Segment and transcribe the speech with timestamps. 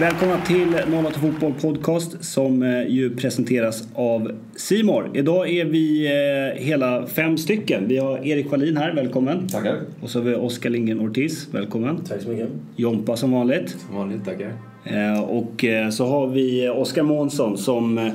[0.00, 0.74] Välkomna till
[1.06, 5.10] 08 Fotboll Podcast som eh, ju presenteras av Simor.
[5.14, 7.88] Idag är vi eh, hela fem stycken.
[7.88, 9.48] Vi har Erik Wallin här, välkommen.
[9.48, 9.76] Tackar.
[10.02, 12.04] Och så har vi Oskar Lindgren Ortiz, välkommen.
[12.08, 12.48] Tack så mycket.
[12.76, 13.70] Jompa som vanligt.
[13.86, 14.52] Som vanligt, tackar.
[14.84, 18.10] Eh, Och så har vi Oskar Månsson som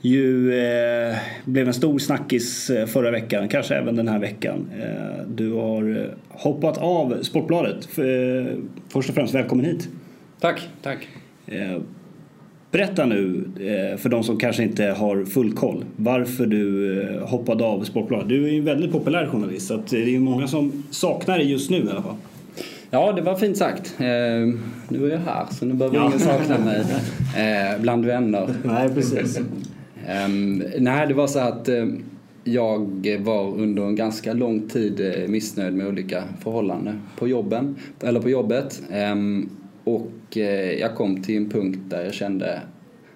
[0.00, 4.66] ju eh, blev en stor snackis förra veckan, kanske även den här veckan.
[4.82, 7.88] Eh, Du har hoppat av Sportbladet.
[7.98, 8.52] Eh,
[8.92, 9.88] Först och främst, välkommen hit.
[10.40, 11.08] Tack, tack.
[11.46, 11.78] Eh,
[12.70, 17.64] Berätta nu eh, för de som kanske inte har full koll varför du eh, hoppade
[17.64, 18.28] av Sportbladet.
[18.28, 21.50] Du är ju en väldigt populär journalist så det är ju många som saknar dig
[21.50, 22.16] just nu i alla fall.
[22.90, 23.94] Ja, det var fint sagt.
[23.98, 26.06] Nu är jag här så nu behöver Ja.
[26.06, 26.84] ingen sakna mig
[27.80, 28.48] bland vänner.
[28.64, 29.40] Nej, precis.
[30.08, 31.68] Ehm, nej, det var så att
[32.44, 38.30] jag var under en ganska lång tid missnöjd med olika förhållanden på jobben, eller på
[38.30, 38.82] jobbet.
[39.94, 42.60] Och eh, jag kom till en punkt där jag kände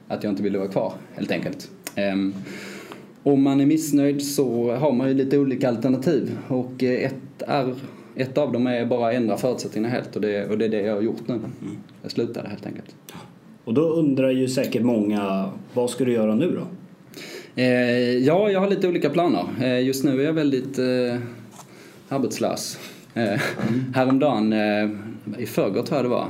[0.08, 1.70] att jag inte ville vara kvar, helt enkelt.
[1.94, 2.34] Ehm,
[3.22, 7.74] om man är missnöjd så har man ju lite olika alternativ och eh, ett, är,
[8.16, 10.80] ett av dem är bara att ändra förutsättningarna helt och det, och det är det
[10.80, 11.40] jag har gjort nu.
[12.02, 12.94] Jag slutade helt enkelt.
[13.64, 16.66] Och då undrar ju säkert många, vad ska du göra nu då?
[17.62, 19.78] Eh, ja, jag har lite olika planer.
[19.78, 21.18] Just nu är jag väldigt eh,
[22.08, 22.78] arbetslös.
[23.14, 23.40] Eh,
[23.94, 24.90] Häromdagen, eh,
[25.38, 26.26] i förrgår tror jag det var,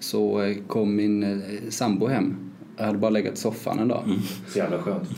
[0.00, 2.36] så eh, kom min eh, sambo hem.
[2.76, 4.04] Jag hade bara legat i soffan en dag.
[4.48, 5.08] Så jävla skönt.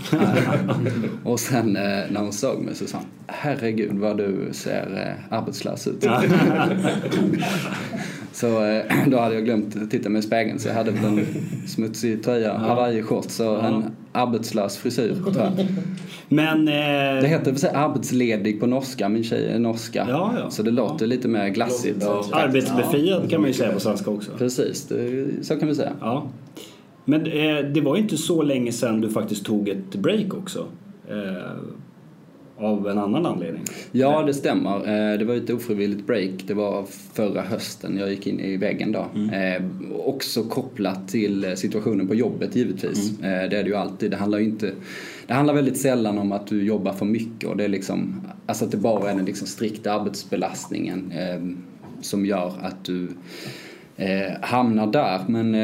[1.25, 5.87] Och sen eh, när hon såg mig så sa hon Herregud vad du ser arbetslös
[5.87, 6.05] ut.
[8.33, 11.05] så eh, då hade jag glömt att titta mig i spegeln så jag hade väl
[11.05, 11.27] en
[11.67, 15.67] smutsig tröja, hawaiishorts och en arbetslös frisyr tror jag.
[16.29, 16.65] Men...
[16.65, 16.73] Det
[17.23, 20.07] Eh, heter väl säga arbetsledig på norska, min tjej är norska.
[20.09, 20.51] Ja, ja.
[20.51, 21.99] Så det låter lite mer glassigt.
[22.01, 22.25] Ja.
[22.33, 24.31] arbetsbefriad kan man ju säga på svenska också.
[24.39, 25.93] Precis, det, så kan vi säga.
[26.01, 26.27] Ja.
[27.05, 30.67] Men eh, det var ju inte så länge sedan du faktiskt tog ett break också.
[31.09, 31.17] Eh,
[32.59, 33.63] av en annan anledning.
[33.93, 34.77] Ja, det stämmer.
[34.77, 36.31] Eh, Det var ett ofrivilligt break.
[36.47, 39.07] Det var förra hösten jag gick in i väggen då.
[39.37, 39.63] Eh,
[40.05, 43.11] också kopplat till eh, situationen på jobbet givetvis.
[43.21, 44.11] Eh, Det är det ju alltid.
[44.11, 44.73] Det handlar ju inte...
[45.27, 48.21] Det handlar väldigt sällan om att du jobbar för mycket och det är liksom...
[48.47, 51.13] Alltså att det bara är den liksom strikta arbetsbelastningen
[52.01, 53.09] som gör att du
[54.41, 55.21] hamnar där.
[55.29, 55.55] Men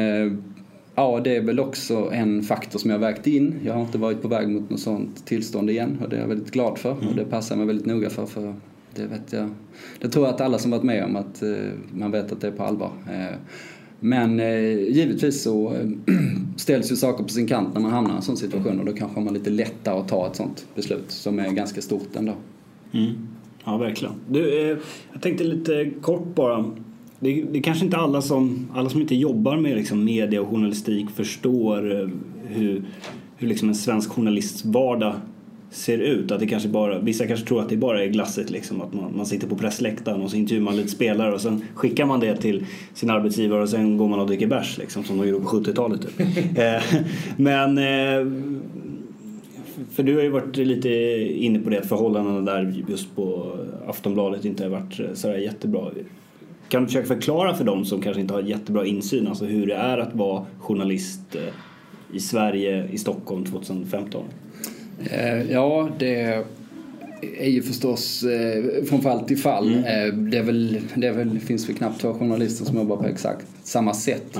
[0.95, 3.59] ja, det är väl också en faktor som jag har vägt in.
[3.65, 6.27] Jag har inte varit på väg mot något sånt tillstånd igen och det är jag
[6.27, 8.25] väldigt glad för och det passar mig väldigt noga för.
[8.25, 8.55] för
[8.95, 9.49] det vet jag.
[10.01, 11.49] Det tror jag att alla som varit med om att eh,
[11.91, 12.91] man vet att det är på allvar.
[13.11, 13.37] Eh,
[13.99, 15.87] men eh, givetvis så eh,
[16.55, 18.93] ställs ju saker på sin kant när man hamnar i en sån situation och då
[18.93, 22.33] kanske man lite lättare att ta ett sånt beslut som är ganska stort ändå.
[22.91, 23.27] Mm.
[23.65, 24.13] Ja, verkligen.
[24.29, 24.77] Du, eh,
[25.13, 26.71] jag tänkte lite kort bara.
[27.19, 30.47] Det, det är kanske inte alla som, alla som inte jobbar med liksom media och
[30.47, 32.07] journalistik förstår eh,
[32.47, 32.83] hur,
[33.37, 35.13] hur liksom en svensk journalists vardag
[35.71, 36.31] ser ut.
[36.31, 38.81] Att det kanske bara, vissa kanske tror att det bara är glasset liksom.
[38.81, 42.05] Att man, man sitter på pressläktaren och så intervjuar man lite spelare och sen skickar
[42.05, 45.27] man det till sin arbetsgivare och sen går man och dricker bärs liksom som de
[45.27, 46.19] gjorde på 70-talet typ.
[46.57, 46.83] Eh,
[47.37, 48.31] Men eh,
[49.91, 50.89] för du har ju varit lite
[51.31, 53.55] inne på det att förhållandena där just på
[53.87, 55.81] Aftonbladet inte har varit sådär jättebra.
[56.69, 59.75] Kan du försöka förklara för dem som kanske inte har jättebra insyn, alltså hur det
[59.75, 61.41] är att vara journalist eh,
[62.15, 64.23] i Sverige, i Stockholm 2015?
[65.11, 66.43] Eh, Ja, det
[67.39, 69.75] är ju förstås eh, från fall till fall.
[69.75, 73.47] Eh, Det, är väl, det väl, finns väl knappt två journalister som jobbar på exakt
[73.63, 74.37] samma sätt.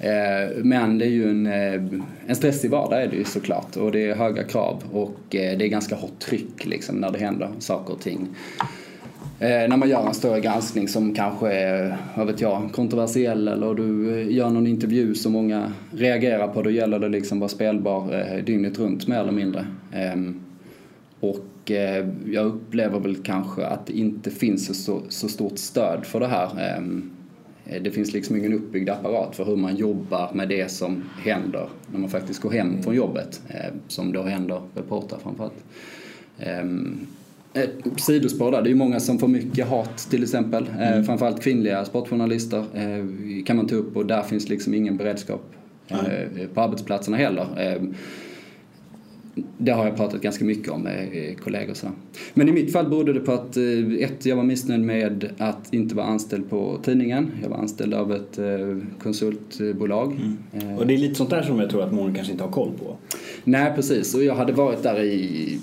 [0.00, 1.82] Eh, Men det är ju en, eh,
[2.26, 5.68] en stressig vardag är det ju såklart och det är höga krav och det är
[5.68, 8.28] ganska hårt tryck liksom när det händer saker och ting.
[9.42, 13.74] Eh, när man gör en större granskning som kanske är, vad vet jag, kontroversiell eller
[13.74, 18.14] du eh, gör någon intervju som många reagerar på, då gäller det liksom vara spelbar
[18.14, 19.66] eh, dygnet runt mer eller mindre.
[19.92, 20.40] Ehm,
[21.20, 26.20] och eh, jag upplever väl kanske att det inte finns så, så stort stöd för
[26.20, 26.48] det här.
[26.60, 27.10] Ehm,
[27.66, 31.68] eh, det finns liksom ingen uppbyggd apparat för hur man jobbar med det som händer
[31.92, 35.64] när man faktiskt går hem från jobbet, eh, som då händer reportrar framförallt.
[36.38, 37.06] Ehm,
[37.54, 40.66] ett sidospår där, det är ju många som får mycket hat till exempel.
[40.80, 45.52] Eh, framförallt kvinnliga sportjournalister eh, kan man ta upp och där finns liksom ingen beredskap
[45.88, 47.46] eh, på arbetsplatserna heller.
[47.58, 47.82] Eh,
[49.58, 51.74] det har jag pratat ganska mycket om med eh, kollegor.
[51.74, 51.86] Så.
[52.34, 53.64] Men i mitt fall berodde det på att eh,
[54.00, 57.30] ett, jag var missnöjd med att inte vara anställd på tidningen.
[57.42, 60.20] Jag var anställd av ett eh, konsultbolag.
[60.52, 62.50] Eh, Och det är lite sånt där som jag tror att många kanske inte har
[62.52, 62.96] koll på.
[63.44, 64.14] Nej, precis.
[64.14, 65.58] Och jag hade varit där i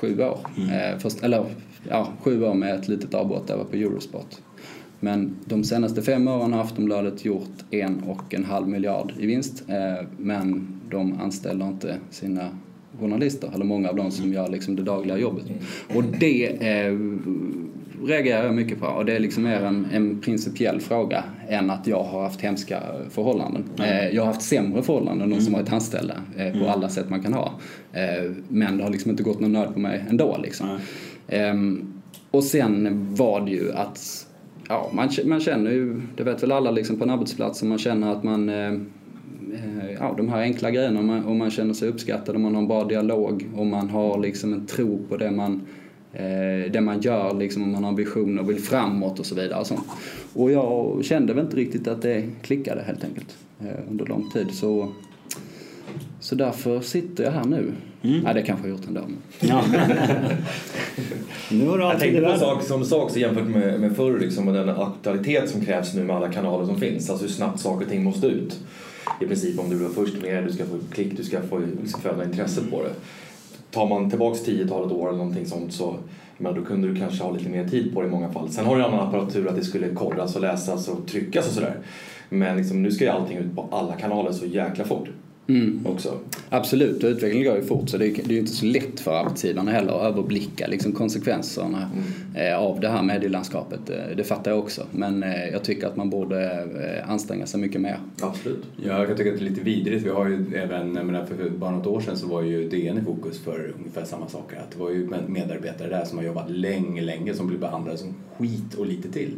[0.00, 0.38] sju år.
[0.56, 1.44] Eh, först, eller
[1.88, 4.36] ja, sju år med ett litet avbrott där jag var på Eurosport.
[5.00, 9.64] Men de senaste fem åren har Aftonbladet gjort en och en halv miljard i vinst.
[9.68, 12.48] Eh, men de anställer inte sina
[13.00, 15.44] journalister, eller många av dem som gör liksom det dagliga jobbet.
[15.94, 16.46] Och det
[18.04, 21.86] reagerar jag mycket på och det är liksom mer en, en principiell fråga än att
[21.86, 23.64] jag har haft hemska förhållanden.
[23.78, 24.14] Mm.
[24.14, 25.60] jag har haft sämre förhållanden än de som mm.
[25.60, 26.70] varit anställda eh, på mm.
[26.70, 27.52] alla sätt man kan ha.
[27.92, 30.78] Eh, men det har liksom inte gått någon nöd på mig ändå liksom.
[31.28, 31.92] Mm.
[32.30, 34.26] och sen var det ju att
[34.68, 38.12] ja, man, man känner ju, det vet väl alla liksom på en arbetsplats, man känner
[38.12, 38.48] att man
[39.98, 42.84] ja, de här enkla grejerna och man känner sig uppskattad och man har en bra
[42.84, 45.66] dialog och man har liksom en tro på det man
[46.12, 49.60] eh, det man gör, liksom, om man har ambitioner och vill framåt och så vidare.
[49.60, 49.84] Och, sånt.
[50.32, 54.50] och jag kände väl inte riktigt att det klickade helt enkelt eh, under lång tid.
[54.52, 54.88] Så,
[56.20, 57.72] så därför sitter jag här nu.
[58.02, 58.22] Mm.
[58.26, 59.00] Ja, det kanske jag gjort ändå.
[59.40, 59.64] Ja.
[61.50, 64.48] nu har du jag tänkte på sak som sak så jämfört med, med förr liksom,
[64.48, 67.10] och den aktualitet som krävs nu med alla kanaler som finns.
[67.10, 68.58] Alltså hur snabbt saker och ting måste ut.
[69.20, 71.58] I princip om du vill vara först med du ska få klick, du ska få
[71.82, 72.90] liksom, föda intresset på det
[73.70, 75.96] tar man tillbaks 10-talet år eller någonting sånt så
[76.40, 78.50] men då kunde du kanske ha lite mer tid på det i många fall.
[78.50, 81.76] Sen har du annan apparatur att det skulle korras och läsas och tryckas och sådär.
[82.28, 85.08] Men liksom, nu ska ju allting ut på alla kanaler så jäkla fort.
[85.50, 85.86] Mm.
[85.86, 86.18] Också.
[86.48, 89.00] Absolut, och utvecklingen går ju fort så det är, det är ju inte så lätt
[89.00, 92.04] för arbetsgivarna heller att överblicka liksom konsekvenserna mm.
[92.34, 93.90] Eh, av det här medielandskapet.
[93.90, 96.66] Eh, det fattar jag också, men eh, jag tycker att man borde
[97.06, 97.98] anstränga sig mycket mer.
[98.22, 98.64] Absolut.
[98.76, 100.06] Ja, jag kan tycka att det är lite vidrigt.
[100.06, 102.98] Vi har ju även, jag menar, för bara något år sedan så var ju DN
[102.98, 104.56] i fokus för ungefär samma saker.
[104.56, 108.14] Att det var ju medarbetare där som har jobbat länge, länge som blir behandlade som
[108.38, 109.32] skit och lite till.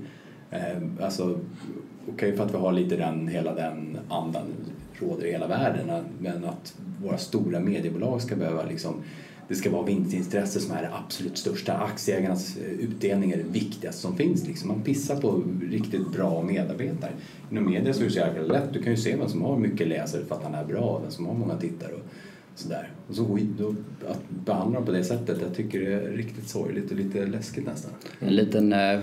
[1.00, 4.43] Alltså, okej okay, för att vi har lite den, hela den andan
[5.03, 6.05] råder i hela världen.
[6.19, 8.95] Men att våra stora mediebolag ska behöva liksom
[9.49, 11.73] det ska vara vinstintresse som är det absolut största.
[11.73, 14.47] Aktieägarnas eh, utdelning är det viktigaste som finns.
[14.47, 14.69] Liksom.
[14.69, 17.11] Man pissar på riktigt bra medarbetare.
[17.51, 18.73] Inom media så är det så jäkla lätt.
[18.73, 21.11] Du kan ju se vem som har mycket läsare för att han är bra, vem
[21.11, 21.93] som har många tittare.
[21.93, 22.01] Och
[22.55, 22.91] sådär.
[23.09, 23.75] Och så då,
[24.09, 27.67] att behandla dem på det sättet, jag tycker det är riktigt sorgligt och lite läskigt
[27.67, 27.91] nästan.
[28.21, 29.01] En liten, äh,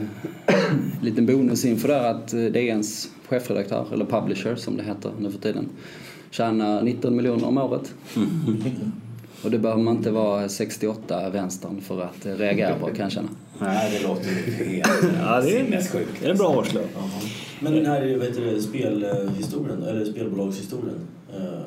[1.01, 5.39] liten bonus inför det att eh, DNs chefredaktör, eller publisher som det heter nu för
[5.39, 5.69] tiden,
[6.31, 7.93] tjänar 19 miljoner om året.
[9.43, 13.29] Och det behöver man inte vara 68 vänstern för att reagera på kan jag känna.
[13.59, 15.85] Nej, det låter ju helt ja, det är.
[16.21, 16.83] Det en bra årslön.
[17.59, 20.99] Men den här vet du, spelhistorien, eller spelbolagshistorien
[21.33, 21.61] eh,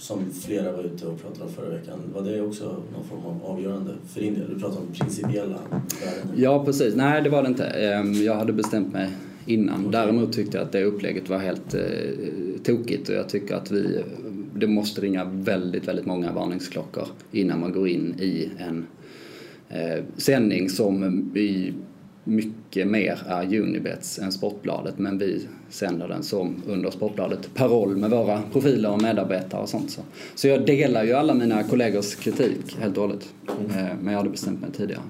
[0.00, 1.98] som flera var ute och pratade om förra veckan.
[2.14, 4.54] Var det också någon form av avgörande för din del?
[4.54, 5.58] Du pratade om principiella
[6.04, 6.32] värden.
[6.36, 6.94] Ja, precis.
[6.94, 7.64] Nej, det var det inte.
[7.64, 9.08] Ehm, jag hade bestämt mig
[9.46, 9.86] innan.
[9.86, 10.00] Okay.
[10.00, 11.80] Däremot tyckte jag att det upplägget var helt eh,
[12.64, 14.02] tokigt och jag tycker att vi,
[14.54, 18.86] det måste ringa väldigt, väldigt många varningsklockor innan man går in i en
[19.68, 21.04] eh, sändning som
[21.36, 21.72] i
[22.24, 28.10] mycket mer är Unibets än Sportbladet men vi sänder den som under Sportbladet Paroll med
[28.10, 29.90] våra profiler och medarbetare och sånt.
[29.90, 30.00] Så,
[30.34, 33.28] så jag delar ju alla mina kollegors kritik helt och hållet.
[33.60, 33.86] Mm.
[33.86, 35.02] Eh, men jag hade bestämt mig tidigare.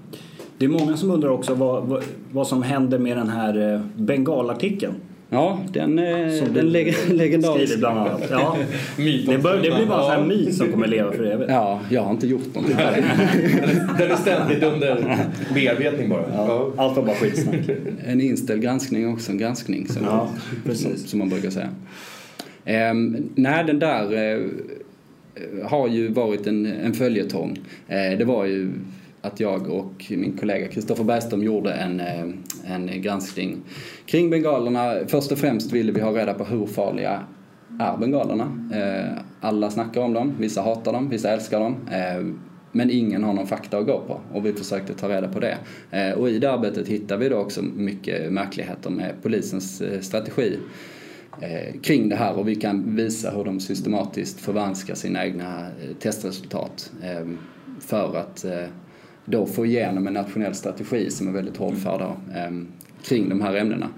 [0.59, 3.81] Det är många som undrar också vad, vad, vad som händer med den här eh,
[3.97, 4.95] bengalartikeln.
[5.33, 6.01] Ja, den,
[6.39, 7.79] Som den leg legendariska.
[7.79, 8.23] bland annat.
[8.31, 8.57] Ja.
[9.27, 11.51] det, bör, det blir bara en myt som kommer leva för evigt.
[11.51, 12.77] Ja, jag har inte gjort någonting.
[13.99, 15.19] den är ständigt under
[15.55, 16.25] bearbetning bara.
[16.35, 16.73] Ja.
[16.77, 17.57] Allt var bara skitsnack.
[18.07, 20.29] En inställd granskning också, en granskning som, ja,
[20.75, 22.91] som, som, man brukar säga.
[22.91, 24.47] Um, nej, den där uh,
[25.65, 27.59] har ju varit en, en följetong.
[27.89, 28.71] Uh, det var ju
[29.23, 32.29] att jag och min kollega Kristoffer Bergström gjorde en, eh,
[32.67, 33.63] en granskning
[34.07, 34.95] kring bengalerna.
[35.07, 37.23] Först och främst ville vi ha reda på hur farliga
[37.81, 38.69] är bengalerna.
[38.75, 41.77] Eh, alla snackar om dem, vissa hatar dem, vissa älskar dem.
[41.91, 42.27] Eh,
[42.73, 45.59] men ingen har någon fakta att gå på och vi försökte ta reda på det.
[46.17, 50.59] Och i det arbetet hittar vi då också mycket märkligheter med polisens strategi
[51.83, 55.67] kring det här och vi kan visa hur de systematiskt förvanskar sina egna
[56.01, 56.93] testresultat
[57.81, 58.45] för att
[59.25, 62.51] då få igenom en nationell strategi som är väldigt hårdför eh,
[63.03, 63.89] kring de här ämnena.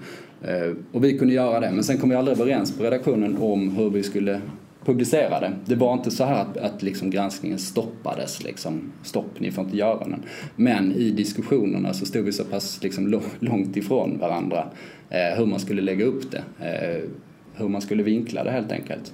[0.43, 3.69] Eh, och vi kunde göra det, men sen kom vi aldrig överens på redaktionen om
[3.69, 4.41] hur vi skulle
[4.85, 5.53] publicera det.
[5.65, 9.77] Det var inte så här att, att liksom granskningen stoppades, liksom, stopp, ni får inte
[9.77, 10.23] göra den.
[10.55, 14.67] Men i diskussionerna så stod vi så pass liksom, långt ifrån varandra
[15.09, 17.09] eh, hur man skulle lägga upp det, eh,
[17.55, 19.13] hur man skulle vinkla det helt enkelt.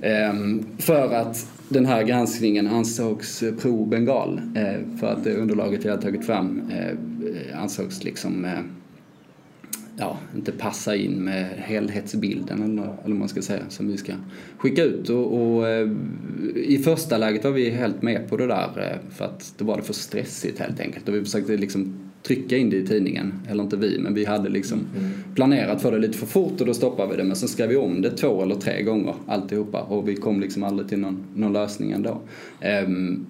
[0.00, 0.32] Eh,
[0.78, 4.40] för att den här granskningen ansågs eh, pro-Bengal.
[4.54, 8.60] Eh, för att det underlaget vi hade tagit fram eh, eh, ansågs liksom eh,
[9.96, 14.12] ja, inte passa in med helhetsbilden eller, eller vad man ska säga som vi ska
[14.58, 15.08] skicka ut.
[15.08, 15.64] Och, och,
[16.54, 19.82] I första läget var vi helt med på det där för att då var det
[19.82, 23.32] för stressigt helt enkelt och vi försökte liksom trycka in det i tidningen.
[23.48, 25.10] Eller inte vi, men vi hade liksom mm.
[25.34, 27.24] planerat för det lite för fort och då stoppade vi det.
[27.24, 30.62] Men sen skrev vi om det två eller tre gånger alltihopa och vi kom liksom
[30.62, 32.20] aldrig till någon, någon lösning ändå.
[32.86, 33.26] Um,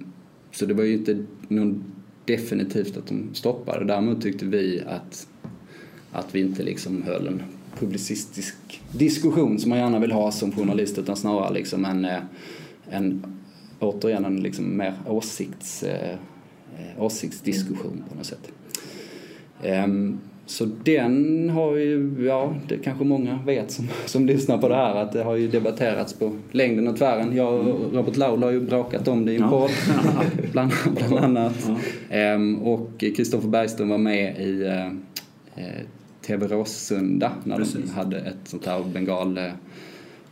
[0.53, 1.85] så det var ju inte någon
[2.25, 3.85] definitivt att de stoppade.
[3.85, 5.29] Däremot tyckte vi att,
[6.13, 7.43] att vi inte liksom höll en
[7.79, 8.55] publicistisk
[8.93, 12.19] diskussion som man gärna vill ha som journalist utan snarare liksom en, eh,
[12.91, 13.27] en
[13.79, 16.19] återigen en liksom mer åsikts, eh,
[16.99, 18.53] åsiktsdiskussion på något sätt.
[19.65, 24.75] Um, så den har ju, ja det kanske många vet som, som lyssnar på det
[24.75, 27.37] här att det har ju debatterats på längden och tvären.
[27.37, 29.71] Jag och Robert Laul har ju bråkat om det i en podd
[30.53, 31.71] bland, bland annat.
[32.11, 32.35] Ja.
[32.35, 34.93] Um, och Kristoffer Bergström var med i uh,
[36.27, 37.75] TV Råsunda när Precis.
[37.75, 39.45] de hade ett sånt här bengal uh,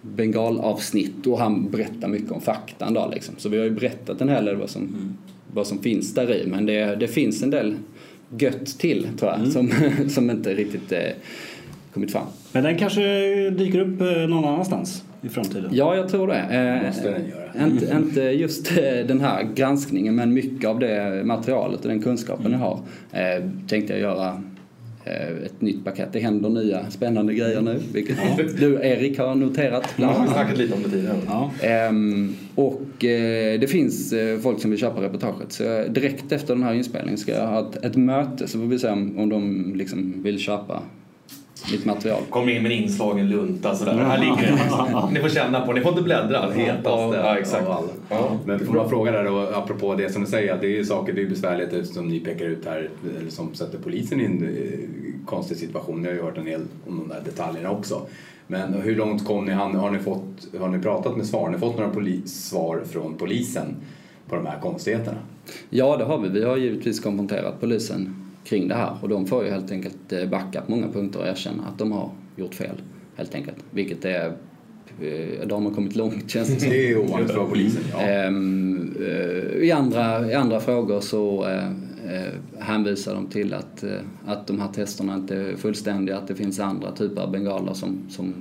[0.02, 3.34] bengalavsnitt och han berättar mycket om faktan då liksom.
[3.38, 5.16] Så vi har ju berättat en hel del vad som, mm.
[5.54, 7.74] vad som finns där i men det, det finns en del
[8.38, 9.50] gött till tror jag mm.
[9.50, 9.72] som,
[10.08, 10.98] som inte riktigt eh,
[11.94, 12.26] kommit fram.
[12.52, 13.00] Men den kanske
[13.50, 15.70] dyker upp eh, någon annanstans i framtiden?
[15.72, 16.38] Ja, jag tror det.
[16.38, 17.42] Eh, måste den göra.
[17.66, 22.46] Inte, inte just eh, den här granskningen men mycket av det materialet och den kunskapen
[22.46, 22.60] mm.
[22.60, 22.80] jag har
[23.12, 24.42] eh, tänkte jag göra
[25.46, 26.08] ett nytt paket.
[26.12, 28.44] Det händer nya spännande grejer nu, vilket ja.
[28.58, 29.94] du Erik har noterat.
[29.96, 31.16] Ja, vi har snackat lite om det tidigare.
[31.26, 31.50] Ja.
[31.60, 35.52] Ehm, och eh, det finns eh, folk som vill köpa reportaget.
[35.52, 38.78] Så direkt efter den här inspelningen ska jag ha ett, ett möte så får vi
[38.78, 40.82] se om, om de liksom vill köpa
[41.70, 42.22] mitt material.
[42.30, 43.92] Kommer in med en inslagen lunta sådär.
[43.92, 45.12] Här ligger det.
[45.12, 46.50] Ni får känna på Ni får inte bläddra.
[46.50, 47.16] Hetaste.
[47.16, 47.66] Ja, exakt.
[48.08, 48.38] Ja.
[48.44, 51.12] Men får man fråga där då, apropå det som du säger, att det är saker,
[51.12, 52.90] det är besvärligheter som ni pekar ut här,
[53.20, 56.02] eller som sätter polisen i en eh, konstig situation.
[56.02, 58.02] Ni har ju hört en del om de där detaljerna också.
[58.46, 59.52] Men hur långt kom ni?
[59.52, 61.40] Har ni, fått, har ni pratat med svar?
[61.40, 63.76] Har ni fått några svar från polisen
[64.28, 65.18] på de här konstigheterna?
[65.70, 66.28] Ja, det har vi.
[66.28, 70.28] Vi har givetvis konfronterat polisen kring det här och de får ju helt enkelt eh,
[70.28, 72.82] backa på många punkter och erkänna att de har gjort fel
[73.16, 73.56] helt enkelt.
[73.70, 74.26] Vilket är
[75.00, 76.70] eh, de har kommit långt känns det som.
[76.70, 78.00] Det är ovanligt för polisen, ja.
[78.00, 81.46] Ehm, eh, I andra, I andra frågor så
[82.58, 83.84] hänvisar de till att,
[84.26, 87.98] att de här testerna inte är fullständiga, att det finns andra typer av bengaler som,
[88.08, 88.34] som,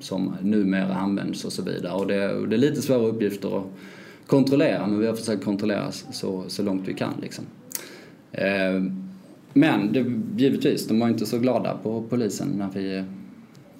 [0.00, 1.92] som numera används och så vidare.
[1.92, 3.66] Och det, det är lite svåra uppgifter att
[4.26, 7.12] kontrollera men vi har försökt kontrollera så, så långt vi kan.
[7.22, 7.44] Liksom.
[8.32, 9.07] Ehm,
[9.52, 13.04] men det, givetvis, de var inte så glada på polisen när, vi,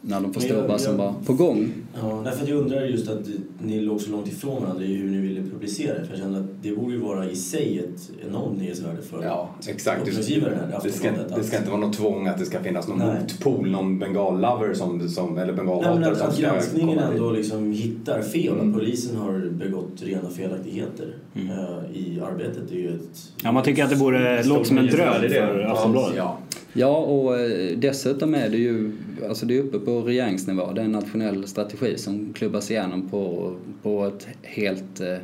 [0.09, 1.73] när de förstod jag, vad som jag, var på gång.
[2.03, 3.27] Ja, därför att jag undrar just att
[3.63, 6.05] ni låg så långt ifrån varandra i hur ni ville publicera det.
[6.05, 9.51] För jag kände att det borde ju vara i sig ett enormt nyhetsvärde för ja,
[9.69, 10.09] exakt.
[10.09, 12.99] uppdragsgivaren här, det ska, det ska inte vara något tvång att det ska finnas någon
[12.99, 18.69] motpol, någon bengallover som, som, eller bengalhatare som att granskningen ändå liksom hittar fel, mm.
[18.69, 21.51] att polisen har begått rena felaktigheter mm.
[21.51, 22.63] uh, i arbetet.
[22.69, 23.33] Det är ju ett...
[23.43, 26.17] Ja, man tycker att det borde låta som en dröm för Aftonbladet.
[26.17, 26.39] Ja.
[26.73, 28.93] Ja, och eh, dessutom är det ju
[29.29, 30.73] alltså det är uppe på regeringsnivå.
[30.73, 35.17] Det är en nationell strategi som klubbas igenom på, på ett helt eh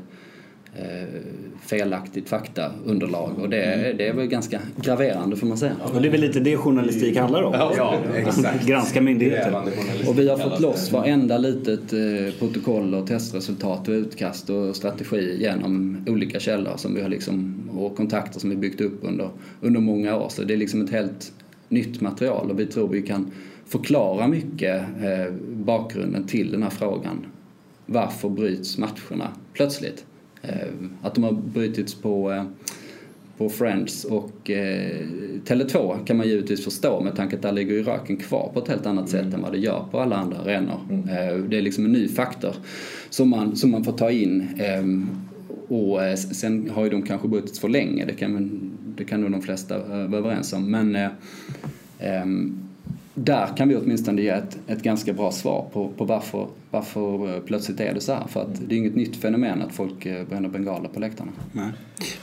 [1.66, 3.96] felaktigt faktaunderlag och det, mm.
[3.96, 5.76] det är väl ganska graverande får man säga.
[5.94, 7.52] Och det är väl lite det journalistik handlar om?
[7.52, 8.66] Ja, exakt.
[8.66, 9.62] Granska myndigheter.
[10.08, 15.36] Och vi har fått loss varenda litet eh, protokoll och testresultat och utkast och strategi
[15.40, 19.80] genom olika källor som vi har liksom, och kontakter som vi byggt upp under, under
[19.80, 20.28] många år.
[20.28, 21.32] Så det är liksom ett helt
[21.68, 23.30] nytt material och vi tror vi kan
[23.66, 27.26] förklara mycket eh, bakgrunden till den här frågan.
[27.86, 30.04] Varför bryts matcherna plötsligt?
[30.48, 30.68] Eh,
[31.02, 32.44] att de har brutits på, eh,
[33.36, 35.06] på Friends och eh,
[35.46, 38.68] Tele2 kan man givetvis förstå med tanke att där ligger ju röken kvar på ett
[38.68, 39.34] helt annat sätt mm.
[39.34, 40.80] än vad det gör på alla andra arenor.
[40.90, 41.08] Mm.
[41.08, 42.54] Eh, det är liksom en ny faktor
[43.10, 44.48] som man, som man får ta in.
[44.58, 44.84] Eh,
[45.68, 48.60] och eh, sen har ju de kanske brutits för länge, det kan,
[48.96, 50.70] det kan nog de flesta vara överens om.
[50.70, 50.98] Men
[51.98, 52.58] ehm,
[53.14, 57.80] där kan vi åtminstone ge ett, ett ganska bra svar på, på varför, varför plötsligt
[57.80, 58.26] är det så här.
[58.28, 61.30] För att det är inget nytt fenomen att folk eh, bränner bengaler på läktarna.
[61.52, 61.70] Nej.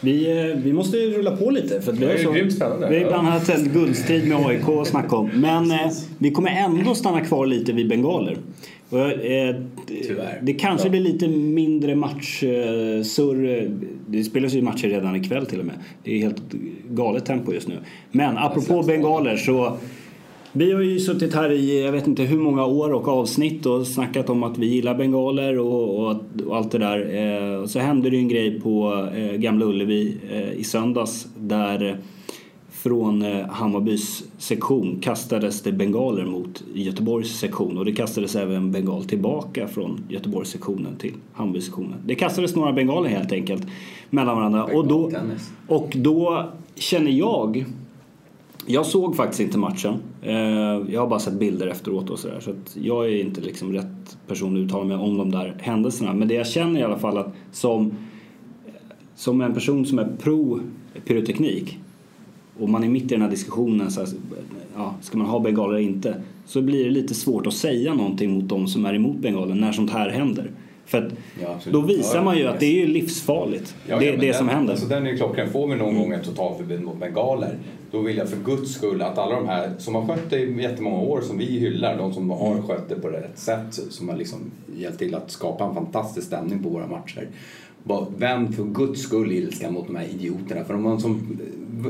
[0.02, 1.82] Vi, eh, vi måste rulla på lite.
[1.82, 2.32] För det är, så.
[2.32, 5.30] Vi har ibland haft en guldstrid med AIK att snacka om.
[5.34, 8.38] Men eh, vi kommer ändå stanna kvar lite vid bengaler.
[8.90, 9.56] Och, eh,
[10.42, 13.72] det kanske blir lite mindre matchsurr.
[14.08, 15.76] Det spelas ju matcher redan ikväll till och med.
[16.04, 16.42] Det är helt
[16.90, 17.78] galet tempo just nu.
[18.12, 19.78] Men apropå bengaler så
[20.53, 23.88] vi har ju suttit här i jag vet inte hur många år och avsnitt och
[23.88, 26.17] snackat om att vi gillar bengaler och, och,
[26.48, 27.00] och allt det där.
[27.15, 31.98] Eh, så hände det ju en grej på eh, Gamla Ullevi eh, i söndags där
[32.72, 39.05] från eh, Hammarbys sektion kastades det bengaler mot Göteborgs sektion och det kastades även bengal
[39.05, 41.96] tillbaka från Göteborgs sektionen till Hammarbys sektionen.
[42.05, 43.67] Det kastades några bengaler helt enkelt
[44.10, 45.12] mellan varandra och då,
[45.67, 47.65] och då känner jag
[48.65, 49.94] jag såg faktiskt inte matchen.
[50.22, 50.34] Eh,
[50.89, 52.39] jag har bara sett bilder efteråt och sådär.
[52.39, 56.13] Så att jag är inte liksom rätt person att uttala mig om de där händelserna.
[56.13, 57.94] Men det jag känner i alla fall att som,
[59.15, 60.60] som en person som är pro
[61.06, 61.77] pyroteknik
[62.60, 64.10] och man är mitt i den här diskussionen, så här,
[64.75, 66.22] ja, ska man ha bengaler eller inte?
[66.46, 69.72] Så blir det lite svårt att säga någonting mot de som är emot bengalen när
[69.72, 70.51] sånt här händer.
[70.86, 71.12] För
[71.42, 74.50] ja, då visar man ju att det är livsfarligt, ja, det, ja, det den, som
[74.50, 74.74] händer.
[74.74, 75.50] Alltså den är klockren.
[75.50, 77.58] Får vi någon gång ett totalförbud mot bengaler
[77.92, 80.62] då vill jag för guds skull att alla de här som har skött det i
[80.62, 82.64] jättemånga år, som vi hyllar, de som har mm.
[82.64, 84.40] skött det på rätt sätt, som har liksom
[84.76, 87.28] hjälpt till att skapa en fantastisk stämning på våra matcher.
[88.18, 90.64] Vänd för guds skull ilskan mot de här idioterna.
[90.64, 91.40] För om man som,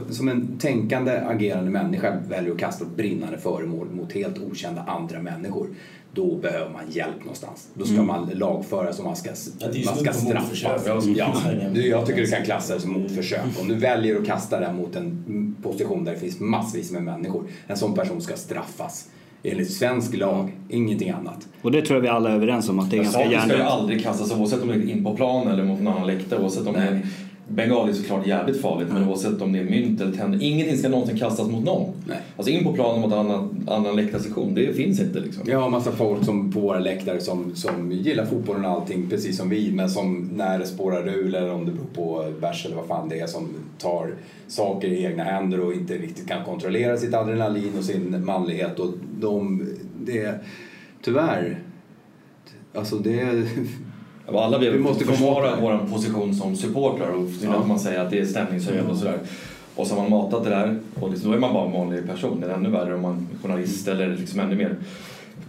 [0.10, 5.21] som en tänkande, agerande människa väljer att kasta ett brinnande föremål mot helt okända andra
[5.21, 5.67] människor
[6.13, 7.67] då behöver man hjälp någonstans.
[7.73, 8.07] Då ska mm.
[8.07, 11.05] man lagföras och man ska, ja, man ska straffas.
[11.15, 11.33] Ja,
[11.73, 13.41] jag tycker det kan klassas som motförsök.
[13.61, 17.43] Om du väljer att kasta den mot en position där det finns massvis med människor,
[17.67, 19.07] en sån person ska straffas.
[19.43, 21.47] Enligt svensk lag, ingenting annat.
[21.61, 23.43] Och det tror jag vi alla är överens om att det är ganska hjärndött.
[23.43, 26.07] ska ju aldrig kastas oavsett om det är in på plan eller mot en annan
[26.07, 26.41] läktare.
[26.41, 26.85] Oavsett om Nej.
[26.85, 27.07] det är
[27.51, 30.89] Bengal är såklart jävligt farligt men oavsett om det är mynt eller tänder, ingenting ska
[30.89, 31.93] någonsin kastas mot någon.
[32.08, 32.17] Nej.
[32.38, 35.43] Alltså in på planen mot annan, annan läktarsektion, det finns inte liksom.
[35.46, 39.38] Vi har massa folk som, på våra läktare som, som gillar fotbollen och allting precis
[39.38, 42.75] som vi men som när det spårar ur eller om det beror på bärs eller
[42.75, 44.13] vad fan det är som tar
[44.48, 48.93] saker i egna händer och inte riktigt kan kontrollera sitt adrenalin och sin manlighet och
[49.20, 49.67] de,
[50.05, 50.39] det,
[51.01, 51.60] tyvärr,
[52.74, 53.48] alltså det
[54.27, 57.55] alla vi, vi måste försvara vår position som supportrar och ja.
[57.55, 59.19] att man säger att det är stämningshöjande och sådär.
[59.75, 62.07] Och så har man matat det där och liksom, då är man bara en vanlig
[62.07, 62.39] person.
[62.41, 64.75] Det är ännu värre om man är journalist eller liksom ännu mer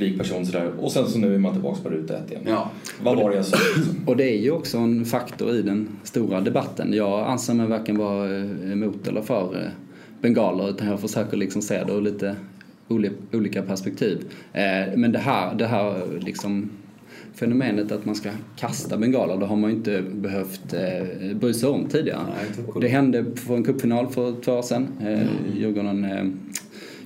[0.02, 0.70] publik person sådär.
[0.80, 2.42] Och sen så nu är man tillbaka på ruta ett igen.
[2.46, 2.70] Ja.
[3.02, 3.56] Vad var det jag sa?
[4.06, 6.92] Och det är ju också en faktor i den stora debatten.
[6.92, 9.70] Jag anser mig varken vara eh, emot eller för eh,
[10.20, 12.36] bengaler utan jag försöker liksom se det ur lite
[13.32, 14.24] olika perspektiv.
[14.52, 16.70] Eh, men det här, det här liksom
[17.34, 21.68] fenomenet att man ska kasta bengaler, det har man ju inte behövt eh, bry sig
[21.68, 22.22] om tidigare.
[22.36, 24.88] Nej, det hände på en cupfinal för två år sedan.
[25.00, 25.28] Eh, mm.
[25.56, 26.24] Djurgården eh,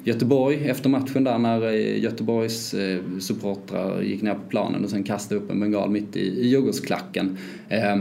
[0.05, 5.03] Göteborg efter matchen där när eh, Göteborgs eh, supportrar gick ner på planen och sen
[5.03, 7.39] kastade upp en bengal mitt i, i Djurgårdsklacken.
[7.69, 7.97] Eh,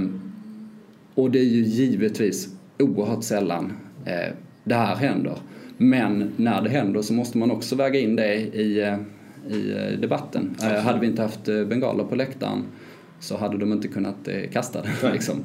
[1.16, 3.74] och det är ju givetvis oerhört sällan
[4.06, 4.34] eh,
[4.64, 5.38] det här händer.
[5.78, 8.96] Men när det händer så måste man också väga in det i
[9.50, 10.50] i eh, debatten.
[10.56, 10.78] Absolut.
[10.78, 12.64] Hade vi inte haft eh, bengaler på läktaren
[13.20, 15.14] så hade de inte kunnat eh, kasta den.
[15.14, 15.44] Liksom.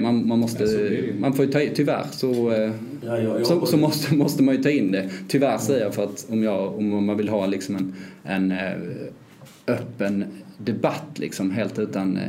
[0.00, 0.66] Man, man, måste,
[1.18, 2.52] man får ju ta tyvärr så,
[3.04, 5.10] ja, ja, så, så, måste, måste man ju ta in det.
[5.28, 8.54] Tyvärr säger jag för att om, jag, om man vill ha liksom en, en
[9.66, 10.24] öppen
[10.58, 12.22] debatt liksom helt utan eh,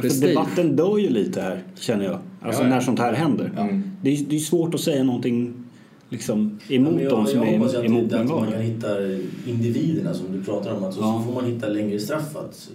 [0.00, 0.28] prestige.
[0.28, 2.18] debatten dör ju lite här känner jag.
[2.40, 3.52] Alltså ja, när sånt här händer.
[3.58, 3.82] Mm.
[4.02, 5.54] Det, är, det är svårt att säga någonting
[6.10, 8.88] liksom emot ja, jag, dem som jag är hoppas emot att, att man kan hitta
[9.46, 10.84] individerna som du pratar om.
[10.84, 11.22] Alltså, ja.
[11.26, 12.36] Så får man hitta längre straff.
[12.36, 12.70] Att,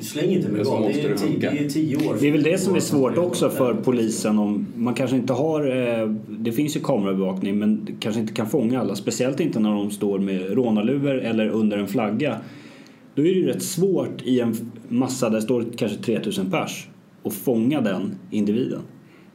[0.00, 0.82] släng inte med gal.
[0.82, 2.16] Det, är tio, det är tio år.
[2.20, 4.38] Det är väl det som är svårt också för polisen.
[4.38, 5.60] Om man kanske inte har,
[6.00, 8.94] eh, det finns ju kamerabevakning men kanske inte kan fånga alla.
[8.94, 12.36] Speciellt inte när de står med rånarluvor eller under en flagga.
[13.14, 16.88] Då är det ju rätt svårt i en massa där det står kanske 3000 pers
[17.22, 18.80] att fånga den individen.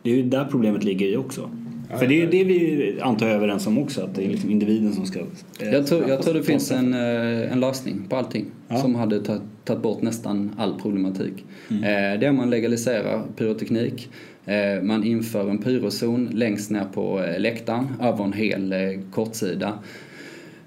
[0.01, 1.49] Det är ju där problemet ligger i också.
[1.99, 4.93] För det är det vi antar är överens om också, att det är liksom individen
[4.93, 5.19] som ska...
[5.19, 8.77] Eh, jag, tror, jag tror det finns en, eh, en lösning på allting ja.
[8.77, 9.19] som hade
[9.65, 11.45] tagit bort nästan all problematik.
[11.69, 11.83] Mm.
[11.83, 14.09] Eh, det är man legaliserar pyroteknik,
[14.81, 18.75] man inför en pyrozon längst ner på läktaren över en hel
[19.11, 19.79] kortsida.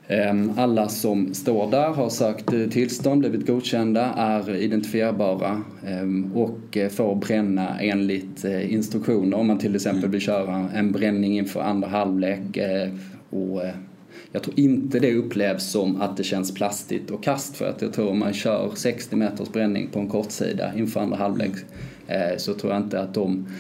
[0.09, 7.15] Ehm, alla som står där har sökt tillstånd, blivit godkända, är identifierbara ehm, och får
[7.15, 12.57] bränna enligt eh, instruktioner om man till exempel vill köra en bränning inför andra halvlek.
[12.57, 12.89] Eh,
[13.31, 13.75] och eh,
[14.33, 17.93] jag tror inte det upplevs som att det känns plastigt och kast för att jag
[17.93, 21.53] tror om man kör 60 meters bränning på en kortsida inför andra halvlek
[22.37, 23.53] så tror jag inte att de eh,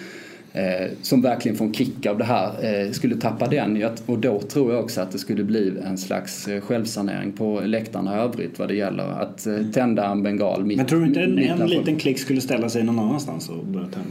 [1.03, 3.85] som verkligen får en kick av det här eh, skulle tappa den.
[4.07, 8.17] Och då tror jag också att det skulle bli en slags eh, självsanering på läktarna
[8.17, 11.21] i övrigt vad det gäller att eh, tända en bengal mitt Men tror du inte
[11.21, 14.11] en, en liten klick skulle ställa sig någon annanstans och börja tända?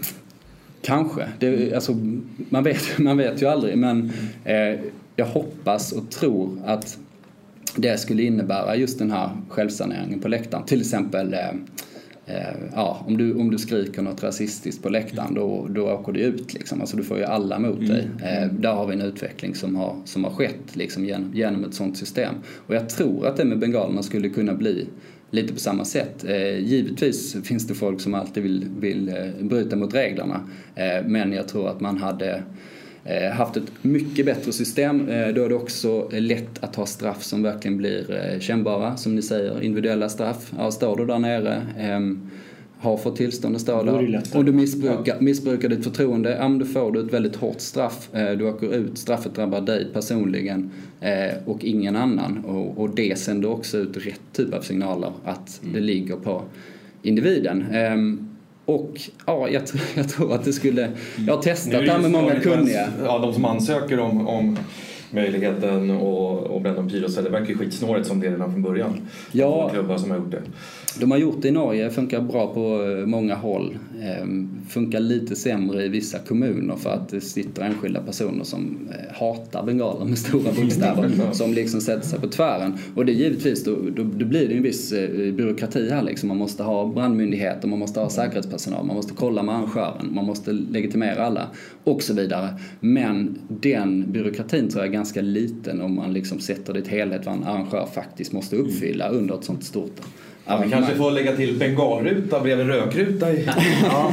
[0.81, 1.27] Kanske.
[1.39, 1.93] Det, alltså,
[2.49, 4.11] man, vet, man vet ju aldrig men
[4.43, 4.79] eh,
[5.15, 6.97] jag hoppas och tror att
[7.75, 10.65] det skulle innebära just den här självsaneringen på läktaren.
[10.65, 11.51] Till exempel eh, Eh,
[12.73, 16.53] ja, om, du, om du skriker något rasistiskt på läktaren då, då åker det ut.
[16.53, 16.81] Liksom.
[16.81, 17.89] Alltså, du får ju alla mot mm.
[17.89, 18.07] dig.
[18.23, 21.73] Eh, där har vi en utveckling som har, som har skett liksom, genom, genom ett
[21.73, 22.35] sånt system.
[22.67, 24.87] Och jag tror att det med bengalerna skulle kunna bli
[25.31, 26.25] lite på samma sätt.
[26.27, 30.49] Eh, givetvis finns det folk som alltid vill, vill eh, bryta mot reglerna.
[30.75, 32.41] Eh, men jag tror att man hade Eh,
[33.33, 35.09] haft ett mycket bättre system.
[35.09, 39.15] Eh, då är det också lätt att ha straff som verkligen blir eh, kännbara, som
[39.15, 40.53] ni säger, individuella straff.
[40.57, 42.29] Ja, står du där nere ehm,
[42.77, 44.21] har fått tillstånd att stå där.
[44.33, 48.09] Om du missbrukar, missbrukar ditt förtroende, ja men då får du ett väldigt hårt straff.
[48.37, 50.71] Du åker ut, straffet drabbar dig personligen
[51.45, 52.45] och ingen annan.
[52.75, 55.73] Och, det sänder också ut rätt typ av signaler att mm.
[55.73, 56.41] det ligger på
[57.01, 57.65] individen.
[58.65, 59.63] Och ja, jag,
[59.95, 60.91] jag, tror att det skulle...
[61.27, 62.87] Jag har testat det här med många kunniga.
[63.03, 64.57] Ja, de som ansöker om, om
[65.11, 69.07] möjligheten att bränna en pyros, det verkar ju skitsnårigt som det redan från början.
[69.31, 70.41] Ja, klubbar som har gjort det.
[70.99, 73.77] De har gjort det i Norge, funkar bra på eh, många håll.
[74.03, 79.15] Ehm, funkar lite sämre i vissa kommuner för att det sitter enskilda personer som eh,
[79.15, 82.77] hatar bengaler med stora bokstäver som liksom sätter sig på tvären.
[82.95, 86.27] Och det givetvis, då, då, då blir det en viss eh, byråkrati här liksom.
[86.27, 90.51] Man måste ha brandmyndigheter, man måste ha säkerhetspersonal, man måste kolla med arrangören, man måste
[90.51, 91.47] legitimera alla
[91.83, 92.49] och så vidare.
[92.79, 96.87] Men den byråkratin tror jag är ganska liten om man liksom sätter det i ett
[96.87, 100.01] helhet vad en arrangör faktiskt måste uppfylla under ett sånt stort
[100.47, 104.11] Ja, vi kanske får lägga till bengalruta bredvid rökruta i ja.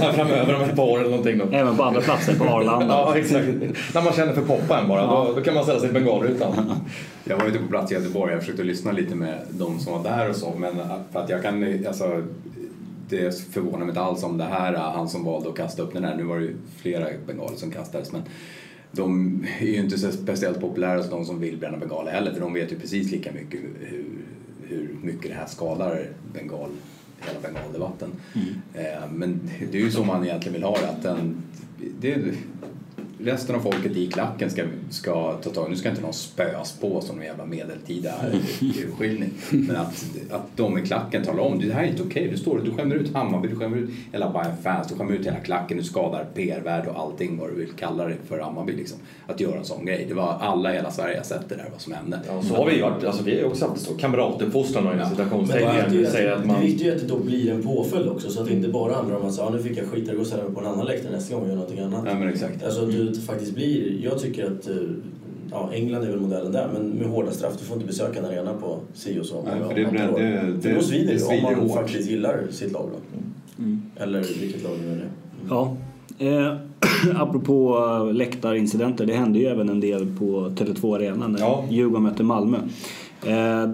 [0.00, 1.38] här framöver om ett par år eller någonting.
[1.38, 1.56] Då.
[1.56, 2.86] Även på andra platser på Arlanda.
[2.86, 3.46] ja, exakt.
[3.94, 5.24] När man känner för poppen bara, ja.
[5.28, 6.72] då, då, kan man ställa sig i bengalrutan.
[7.24, 10.02] Jag var ute på plats i Göteborg, jag försökte lyssna lite med de som var
[10.02, 10.72] där och så, men
[11.12, 12.22] för att jag kan, alltså,
[13.08, 16.04] det förvånar mig inte alls om det här, han som valde att kasta upp den
[16.04, 18.22] här, nu var det ju flera bengaler som kastades, men
[18.92, 22.40] de är ju inte så speciellt populära som de som vill bränna bengaler heller, för
[22.40, 24.04] de vet ju precis lika mycket hur
[24.72, 26.70] hur mycket det här skadar bengal,
[27.20, 28.10] hela bengaldebatten.
[28.34, 28.46] Mm.
[28.74, 30.88] Eh, men det är ju så man egentligen vill ha det.
[30.88, 31.42] Att den,
[32.00, 32.34] det
[33.24, 37.00] resten av folket i klacken ska, ska ta tag Nu ska inte någon spöas på
[37.00, 38.14] som en jävla medeltida
[38.60, 39.30] urskiljning.
[39.50, 42.22] Men att, att de i klacken talar om det här är inte okej.
[42.22, 42.30] Okay.
[42.30, 45.26] Du står du skämmer ut Hammarby, du skämmer ut hela Bayern fans, du skämmer ut
[45.26, 48.72] hela klacken, du skadar PR-värde och allting vad du vill kalla det för Hammarby.
[48.72, 48.98] Liksom.
[49.26, 50.04] Att göra en sån grej.
[50.08, 52.20] Det var alla i hela Sverige har sett det där vad som hände.
[52.26, 53.04] Ja, så har vi varit.
[53.04, 53.94] Alltså, vi har också haft så.
[53.94, 55.10] Kamratuppfostran och ja.
[55.10, 56.12] citationstecken.
[56.12, 56.60] Det, att man...
[56.60, 58.94] det viktiga är att det då blir en påföljd också så att det inte bara
[58.94, 60.86] handlar om att säga, ah, nu fick jag skita och gå och på en annan
[60.86, 62.04] läktare nästa gång och göra någonting annat.
[62.06, 62.64] Ja, men exakt.
[62.64, 64.76] Alltså, du, faktiskt blir, jag tycker att eh,
[65.50, 67.52] ja, England är väl modellen där, men med hårda straff.
[67.58, 69.42] Du får inte besöka en arena på si och så.
[69.42, 71.78] Nej, för, det, det, det, för då svider det om man hårt.
[71.78, 72.88] faktiskt gillar sitt lag.
[72.92, 73.18] Då.
[73.62, 73.82] Mm.
[73.96, 74.92] Eller vilket lag det är.
[74.92, 75.08] Mm.
[75.48, 75.76] Ja.
[76.18, 76.56] Eh,
[77.22, 81.64] apropå uh, läktarincidenter, det hände ju även en del på Tele2 Arena när ja.
[81.70, 82.58] Djurgården mötte Malmö.
[83.26, 83.70] Eh,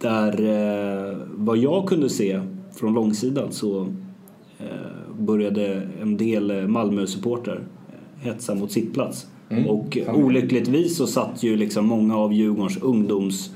[0.00, 2.40] där, eh, vad jag kunde se
[2.72, 3.80] från långsidan så
[4.58, 7.60] eh, började en del eh, Malmö-supportrar
[8.20, 9.26] hetsa mot sittplats.
[9.48, 9.66] Mm.
[9.66, 13.50] Och olyckligtvis så satt ju liksom många av Djurgårdens ungdoms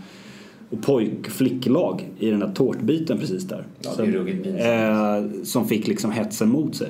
[0.70, 3.64] och pojk-flicklag i den där tårtbiten precis där.
[3.80, 6.88] Ja, som, eh, som fick liksom hetsen mot sig.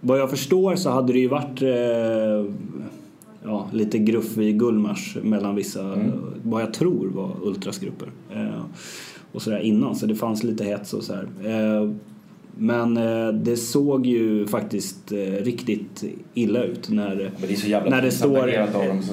[0.00, 2.54] Vad jag förstår så hade det ju varit eh,
[3.44, 6.12] ja, lite gruff i Gullmars mellan vissa, mm.
[6.42, 8.08] vad jag tror var ultrasgrupper.
[8.34, 8.62] Eh,
[9.32, 11.90] och sådär innan, så det fanns lite hets och så eh,
[12.58, 18.48] men eh, det såg ju faktiskt eh, riktigt illa ut när, det när det står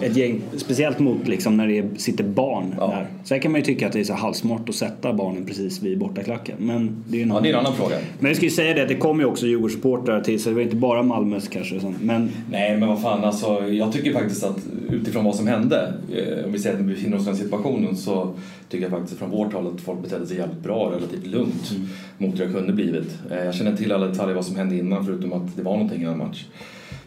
[0.02, 2.88] ett gäng, speciellt mot liksom när det sitter barn ja.
[2.88, 3.08] där.
[3.24, 5.98] Sen kan man ju tycka att det är så halvsmart att sätta barnen precis vid
[5.98, 6.56] bortaklacken.
[6.60, 7.96] Men det är ju en, ja, det är en annan fråga.
[8.20, 10.56] Men jag ska ju säga det att det kom ju också Djurgårdssupportrar till så det
[10.56, 11.94] var inte bara Malmös kanske.
[12.02, 12.30] Men...
[12.52, 14.58] Nej men vad fan alltså, jag tycker faktiskt att
[14.90, 17.96] utifrån vad som hände, eh, om vi säger att vi befinner oss i den situationen
[17.96, 18.34] så
[18.70, 21.88] tycker jag faktiskt från vårt håll att folk betedde sig jävligt bra, relativt lugnt mm.
[22.18, 23.18] mot hur det kunde blivit.
[23.32, 26.02] Eh, jag känner till alla detaljer vad som hände innan förutom att det var någonting
[26.02, 26.46] i en match.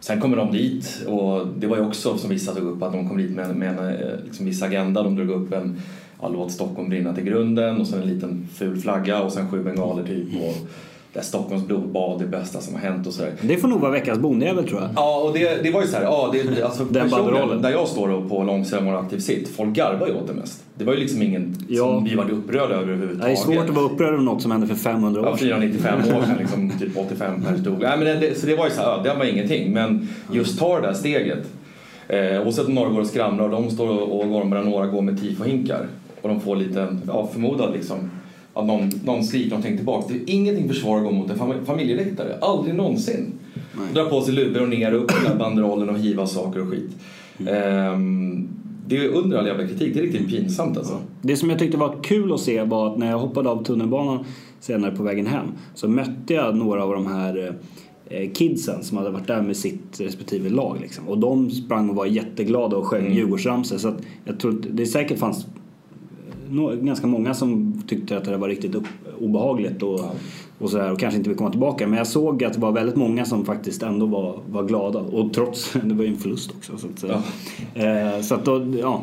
[0.00, 3.08] Sen kommer de dit och det var ju också som vissa tog upp att de
[3.08, 5.02] kom dit med, med en eh, liksom viss agenda.
[5.02, 5.80] De drog upp en
[6.20, 9.64] ja, låt Stockholm brinna till grunden och sen en liten ful flagga och sen sju
[9.64, 10.28] bengaler typ.
[10.34, 10.68] Och,
[11.18, 13.32] där Stockholms blodbad är det bästa som har hänt och sådär.
[13.40, 14.90] Det får nog vara veckans bondjävel tror jag.
[14.96, 17.88] Ja, och det, det var ju så här, ja, det, alltså Den personligen, där jag
[17.88, 20.62] står på långsidan och aktiv sitt, folk garvar ju åt det mest.
[20.74, 21.84] Det var ju liksom ingen ja.
[21.84, 23.36] som vi var upprörda över överhuvudtaget.
[23.44, 25.48] Det är svårt att vara upprörd över något som hände för 500 år sedan.
[25.48, 27.78] Ja, 495 år sedan, liksom, typ 85 pers dog.
[27.80, 29.72] Nej, men det, så det var ju så här, det var ingenting.
[29.72, 31.44] Men just ta det där steget.
[32.08, 34.86] Eh, oavsett om några går och skramlar och de står och, och gormar och några
[34.86, 35.86] går med tifo-hinkar
[36.22, 38.10] och de får lite, ja förmodad liksom
[38.58, 40.14] att någon, någon skriker någonting tillbaka.
[40.14, 42.38] Det är ingenting försvar att gå mot en familjeläktare.
[42.40, 43.32] Aldrig någonsin.
[43.54, 43.86] Nej.
[43.94, 46.90] Dra på sig lubor och ner och upp den banderollen och hiva saker och skit.
[47.38, 47.92] Mm.
[47.94, 48.48] Um,
[48.86, 49.94] det är under all jävla kritik.
[49.94, 50.98] Det är riktigt pinsamt alltså.
[51.22, 54.24] Det som jag tyckte var kul att se var att när jag hoppade av tunnelbanan
[54.60, 57.56] senare på vägen hem så mötte jag några av de här
[58.06, 60.78] eh, kidsen som hade varit där med sitt respektive lag.
[60.80, 61.08] Liksom.
[61.08, 63.16] Och de sprang och var jätteglada och sjöng mm.
[63.16, 63.78] Djurgårdsramsor.
[63.78, 65.46] Så att jag tror det säkert fanns
[66.82, 68.86] ganska många som tyckte att det var riktigt upp,
[69.20, 70.00] obehagligt och,
[70.58, 71.86] och, så här, och kanske inte vill komma tillbaka.
[71.86, 74.98] Men jag såg att det var väldigt många som faktiskt ändå var, var glada.
[74.98, 76.78] Och trots, det var ju en förlust också.
[76.78, 77.22] Så att,
[77.74, 77.82] ja.
[77.82, 79.02] eh, så att då, ja.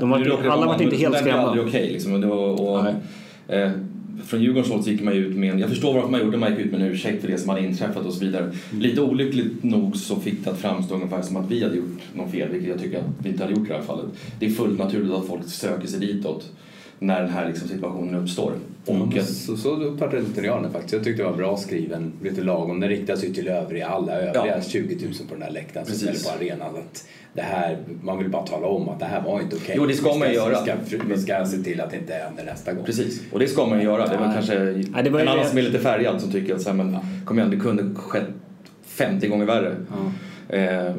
[0.00, 1.36] De var, alla var inte helt skrämda.
[1.36, 2.24] Det var aldrig okej okay, liksom.
[2.24, 2.86] Och, och, och
[3.54, 3.70] eh,
[4.24, 6.60] från Djurgårdens håll gick man ut med en, jag förstår varför man gjorde man gick
[6.66, 8.44] ut med en ursäkt för det som hade inträffat och så vidare.
[8.44, 8.82] Mm.
[8.82, 12.30] Lite olyckligt nog så fick det att framstå ungefär som att vi hade gjort något
[12.30, 14.06] fel, vilket jag tycker att vi inte hade gjort i det här fallet.
[14.38, 16.50] Det är fullt naturligt att folk söker sig ditåt
[16.98, 18.52] när den här liksom situationen uppstår.
[18.86, 19.24] Och mm.
[19.24, 20.92] så, så uppfattade inte jag faktiskt.
[20.92, 22.80] Jag tyckte det var bra skriven, lite lagom.
[22.80, 24.62] Den riktar sig till övriga, alla övriga ja.
[24.62, 26.76] 20 000 på den här läktaren som ställer på arenan.
[26.76, 29.64] Att det här, man vill bara tala om att det här var inte okej.
[29.64, 29.76] Okay.
[29.76, 30.48] Jo, det ska, man ju göra.
[30.50, 32.84] Vi ska, vi ska se till att det inte händer nästa gång.
[32.84, 34.06] Precis, och det ska man ju göra.
[34.06, 34.54] Det är väl kanske
[34.96, 36.92] ja, det var en annan som är lite färgad som tycker att så här, men,
[36.92, 37.00] ja.
[37.24, 38.28] kom igen, det kunde skett
[38.86, 39.76] 50 gånger värre.
[39.90, 40.56] Ja.
[40.56, 40.94] Eh,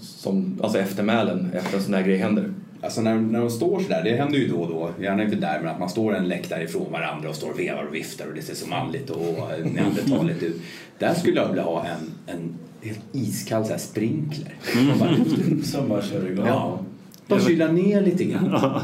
[0.00, 2.50] som, alltså eftermälen efter en sån här grej händer.
[2.84, 5.60] Alltså när, när de står sådär, det händer ju då och då, gärna inte där,
[5.60, 8.34] men att man står en läktare ifrån varandra och står och vevar och viftar och
[8.34, 10.62] det ser så manligt och neandertaligt ut.
[10.98, 14.54] Där skulle jag vilja ha en, en helt iskall så här sprinkler.
[14.76, 15.62] Mm.
[15.62, 16.46] Som bara kör igång.
[16.46, 16.78] Ja.
[17.26, 18.80] Bara kyla ner lite grann.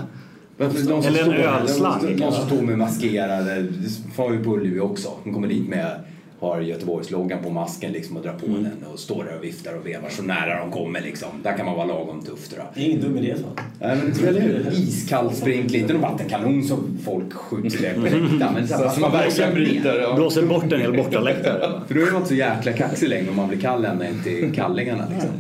[0.59, 2.17] Eller en ölslang.
[2.17, 5.09] De som står med maskerade, det får vi på Ullevi också.
[5.25, 6.01] De kommer dit med
[6.41, 8.63] har Göteborgsloggan på masken liksom och drar på mm.
[8.63, 11.29] den och står där och viftar och vevar så nära de kommer liksom.
[11.43, 12.67] Där kan man vara lagom tuff tror jag.
[12.75, 13.35] Det är ingen dum idé.
[13.81, 14.73] Nej men eller hur?
[14.73, 18.55] Iskall sprinkler, inte någon vattenkanon som folk skjuter på läktaren.
[18.55, 20.01] Men så, så, så man verkligen bryter.
[20.01, 20.15] Ja.
[20.15, 21.81] Blåser bort en hel bortaläktare.
[21.87, 24.23] För då är man inte så jäkla kaxig längre om man blir kall ända in
[24.23, 25.31] till kallingarna liksom.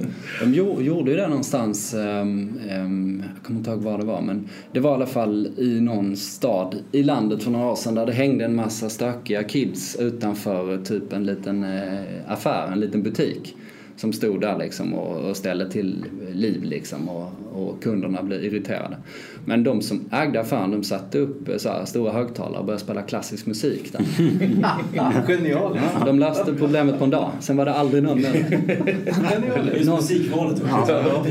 [0.40, 4.48] De gjorde ju det någonstans, um, um, jag kommer inte ihåg var det var, men
[4.72, 8.06] det var i alla fall i någon stad i landet för några år sedan där
[8.06, 13.56] det hängde en massa stökiga kids utanför typ en liten eh, affär, en liten butik
[14.00, 18.96] som stod där liksom och, och ställde till liv liksom och, och, kunderna blev irriterade.
[19.44, 23.02] Men de som ägde affären de satte upp så här, stora högtalare och började spela
[23.02, 24.02] klassisk musik där.
[25.26, 25.76] Genialt!
[25.76, 29.74] Ja, de löste problemet på en dag, sen var det aldrig någon mer.
[29.76, 31.24] Just musikvalet ja.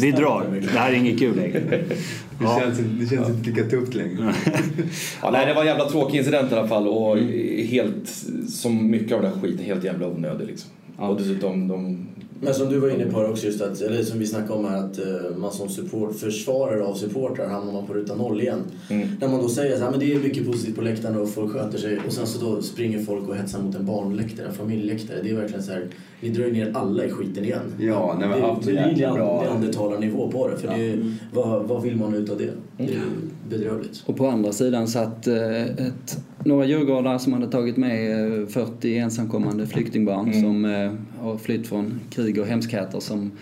[0.00, 1.60] Vi drar, det här är inget kul längre.
[1.60, 4.34] Det känns, det känns inte lika tufft längre.
[5.22, 7.66] ja, nej, det var en jävla tråkig incident i alla fall och mm.
[7.66, 8.08] helt,
[8.48, 10.70] som mycket av den här skiten, helt jävla onödig liksom.
[10.98, 11.08] Ja.
[11.08, 12.06] Och dessutom de
[12.40, 14.84] men som du var inne på också, just att, eller som vi snackade om här,
[14.84, 18.62] att uh, man som support, försvarare av supportrar hamnar man på ruta noll igen.
[18.90, 19.08] Mm.
[19.20, 21.98] När man då säger att det är mycket positivt på läktaren och folk sköter sig
[22.06, 25.22] och sen så då springer folk och hetsar mot en barnläktare, en familjeläktare.
[25.22, 25.88] Det är verkligen så här,
[26.20, 27.74] vi drar ner alla i skiten igen.
[27.78, 29.06] Ja, nej, men det, det, det blir
[29.42, 30.56] neandertalarnivå på det.
[30.56, 30.76] För ja.
[30.76, 32.50] det är, vad, vad vill man ut av det?
[32.78, 33.00] Det är
[33.48, 34.02] bedrövligt.
[34.06, 39.02] Och på andra sidan satt uh, ett några djurgårdar som hade tagit med 40 eh,
[39.02, 40.40] ensamkommande flyktingbarn mm.
[40.42, 43.32] som eh, har flytt från krig och hemskheter som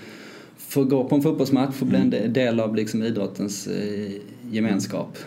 [0.57, 2.33] får gå på en fotbollsmatch, får bli en mm.
[2.33, 4.13] del av liksom idrottens eh,
[4.51, 5.19] gemenskap.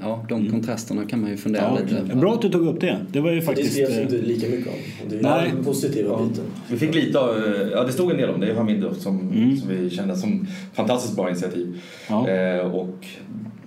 [0.00, 0.52] Ja, de mm.
[0.52, 2.98] kontrasterna kan man ju fundera ja, lite Bra att du tog upp det.
[3.12, 3.76] Det var ju faktiskt...
[3.76, 5.08] Det skrevs inte lika mycket om.
[5.10, 5.50] Det är Nej.
[5.54, 6.28] den positiva ja.
[6.28, 6.44] biten.
[6.70, 7.36] Vi fick lite av,
[7.72, 9.56] ja det stod en del om det i Hamid som, mm.
[9.56, 11.80] som vi kände som fantastiskt bra initiativ.
[12.08, 12.28] Ja.
[12.28, 13.06] Eh, och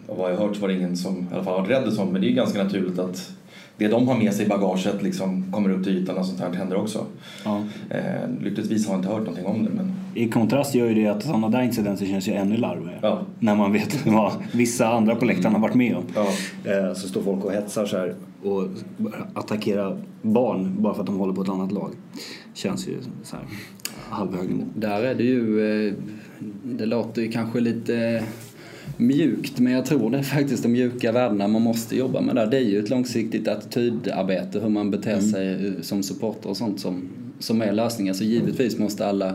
[0.08, 2.12] vad jag hört så var det ingen som i alla fall har varit rädd sånt
[2.12, 3.32] men det är ju ganska naturligt att
[3.82, 6.54] det de har med sig i bagaget liksom kommer upp till ytan och sånt här
[6.54, 7.06] händer också.
[7.46, 7.64] Ja.
[7.90, 9.70] Eh, lyckligtvis har jag inte hört någonting om det.
[9.70, 9.92] Men...
[10.16, 13.00] I kontrast gör ju det att sådana där incidenter känns ju ännu larvigare.
[13.02, 13.22] Ja.
[13.40, 16.04] När man vet vad vissa andra på läktaren har varit med om.
[16.16, 16.28] Ja.
[16.72, 18.68] Eh, så står folk och hetsar så här och
[19.34, 21.92] attackerar barn bara för att de håller på ett annat lag.
[22.54, 23.46] Känns ju så här
[24.10, 25.94] halvhög Där är det ju, eh,
[26.64, 28.24] det låter ju kanske lite
[29.02, 32.48] mjukt men jag tror det är faktiskt de mjuka värdena man måste jobba med där.
[32.48, 35.32] Det är ju ett långsiktigt attitydarbete hur man beter mm.
[35.32, 37.10] sig som supporter och sånt som,
[37.40, 38.16] som är lösningen.
[38.16, 39.30] Så givetvis måste alla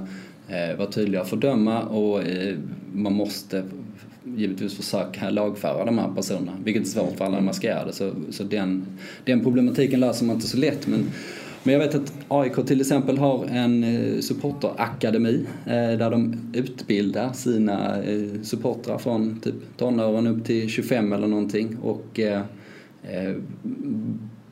[0.48, 2.56] eh, vara tydliga och fördöma och eh,
[2.92, 3.62] man måste
[4.36, 7.92] givetvis försöka lagföra de här personerna, vilket är svårt för alla maskerade.
[7.92, 8.86] Så, så den,
[9.24, 10.86] den problematiken löser man inte så lätt.
[10.86, 11.10] Men
[11.66, 17.32] men jag vet att AIK till exempel har en eh, supporterakademi eh, där de utbildar
[17.32, 21.76] sina eh, supportrar från typ tonåren upp till 25 eller någonting.
[21.82, 22.20] Och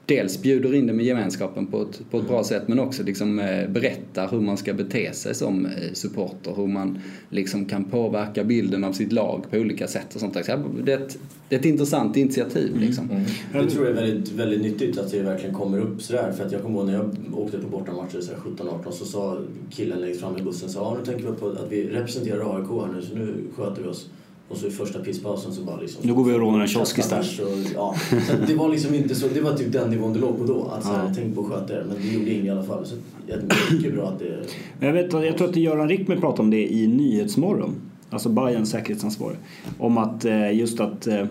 [0.07, 3.39] dels bjuder in dem i gemenskapen på ett, på ett bra sätt men också liksom,
[3.39, 6.55] eh, berättar hur man ska bete sig som eh, supporter.
[6.57, 6.99] Hur man
[7.31, 10.65] liksom kan påverka bilden av sitt lag på olika sätt och sånt där.
[10.85, 12.69] Det är ett, det är ett intressant initiativ.
[12.69, 12.81] Mm.
[12.81, 13.11] Liksom.
[13.11, 13.25] Mm.
[13.55, 16.33] Jag tror det är väldigt, väldigt nyttigt att det verkligen kommer upp sådär.
[16.33, 19.39] För att jag kommer ihåg när jag åkte på bortamatcher 17-18 så sa
[19.71, 22.69] killen längst fram i bussen så, ja, nu tänker vi på att vi representerar AIK
[22.69, 24.09] här nu så nu sköter vi oss.
[24.49, 26.07] Och så i första pisspausen så bara liksom...
[26.07, 27.41] Nu går vi och rånar en kiosk istället.
[27.75, 27.95] Ja,
[28.29, 30.65] så det var liksom inte så, det var typ den nivån det låg på då.
[30.65, 31.85] Att så här, tänk på att sköta det.
[31.89, 32.87] Men det gjorde ingen i alla fall.
[32.87, 32.95] Så
[33.27, 34.47] det är mycket bra att det...
[34.87, 37.75] Jag, vet, jag tror att Göran Rickmer pratade om det i Nyhetsmorgon.
[38.11, 39.37] Alltså Bayerns säkerhetsansvarig.
[39.79, 41.27] Om att eh, just att eh,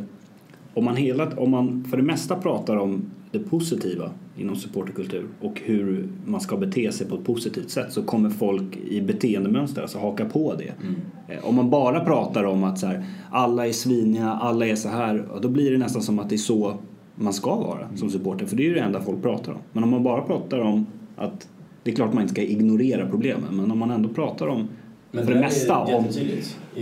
[0.74, 5.62] om man, hela, om man för det mesta pratar om det positiva inom supporterkultur och
[5.66, 10.00] hur man ska bete sig på ett positivt sätt så kommer folk i beteendemönster alltså
[10.00, 10.74] haka på det.
[10.84, 10.96] Mm.
[11.28, 14.90] Eh, om man bara pratar om att så här, alla är sviniga, alla är så
[14.90, 16.74] här, då blir det nästan som att det är så
[17.16, 19.60] man ska vara som supporter för det är ju det enda folk pratar om.
[19.72, 21.48] Men om man bara pratar om att
[21.84, 24.68] det är klart man inte ska ignorera problemen men om man ändå pratar om
[25.16, 26.06] men för det, mesta om,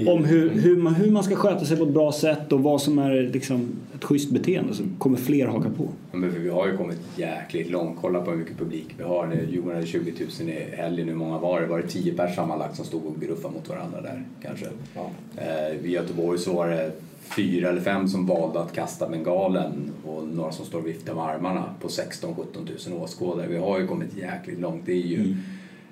[0.08, 2.82] om hur, hur, man, hur man ska sköta sig på ett bra sätt och vad
[2.82, 5.90] som är liksom ett schysst beteende så kommer fler haka på.
[6.12, 7.98] Men vi har ju kommit jäkligt långt.
[8.02, 9.38] Kolla på hur mycket publik vi har.
[9.50, 11.08] Djurgården hade 20 000 i helgen.
[11.08, 11.68] Hur många var det?
[11.68, 14.66] Var det 10 pers sammanlagt som stod och gruffade mot varandra där kanske?
[14.96, 15.10] Ja.
[15.38, 16.92] Eh, I Göteborg så var det
[17.36, 21.24] fyra eller fem som valde att kasta bengalen och några som står och viftar med
[21.24, 23.48] armarna på 16 17 000 åskådare.
[23.48, 24.86] Vi har ju kommit jäkligt långt.
[24.86, 25.38] Det är ju mm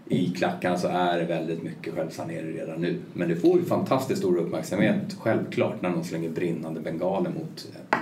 [0.09, 2.99] i klackarna så är det väldigt mycket självsanering redan nu.
[3.13, 7.99] Men det får ju fantastiskt stor uppmärksamhet, självklart, när någon slänger brinnande bengaler mot eh,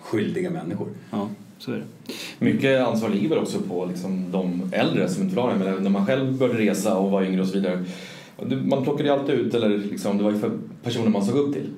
[0.00, 0.88] oskyldiga människor.
[1.10, 2.14] Ja, så är det.
[2.44, 6.06] Mycket ansvar ligger väl också på liksom, de äldre som inte var men när man
[6.06, 7.84] själv började resa och var yngre och så vidare.
[8.64, 11.54] Man plockade ju alltid ut, eller liksom, det var ju för personer man såg upp
[11.54, 11.70] till.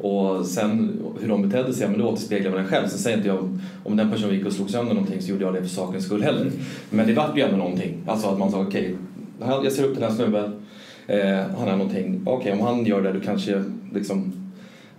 [0.00, 2.88] Och sen hur de betedde sig, men det återspeglar man en själv.
[2.88, 5.54] Sen säger inte jag om den personen gick och slog sönder någonting så gjorde jag
[5.54, 6.50] det för sakens skull heller.
[6.90, 8.02] Men det vart ju ändå någonting.
[8.06, 8.96] Alltså att man sa okej,
[9.38, 10.52] okay, jag ser upp den här snubben,
[11.06, 14.32] eh, han är någonting, okej okay, om han gör det då kanske liksom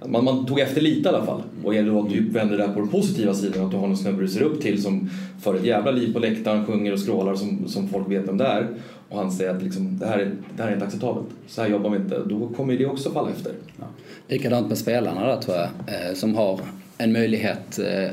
[0.06, 1.42] man, man tog efter lite i alla fall.
[1.64, 3.98] Och gäller då att du vänder det på den positiva sidan, att du har någon
[3.98, 5.10] snubbe du ser upp till som
[5.42, 8.46] för ett jävla liv på läktaren, sjunger och skrålar som, som folk vet vem det
[8.46, 8.68] är.
[9.10, 11.70] Och han säger att liksom, det, här är, det här är inte acceptabelt, så här
[11.70, 12.24] jobbar vi inte.
[12.26, 13.54] Då kommer det också falla efter.
[13.80, 13.86] Ja.
[14.28, 16.60] Likadant med spelarna där tror jag, eh, som har
[16.98, 18.10] en möjlighet eh,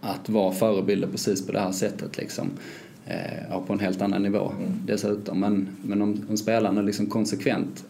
[0.00, 2.16] att vara förebilder precis på det här sättet.
[2.16, 2.50] Liksom.
[3.06, 4.72] Eh, på en helt annan nivå mm.
[4.86, 5.40] dessutom.
[5.40, 7.84] Men, men om, om spelarna liksom konsekvent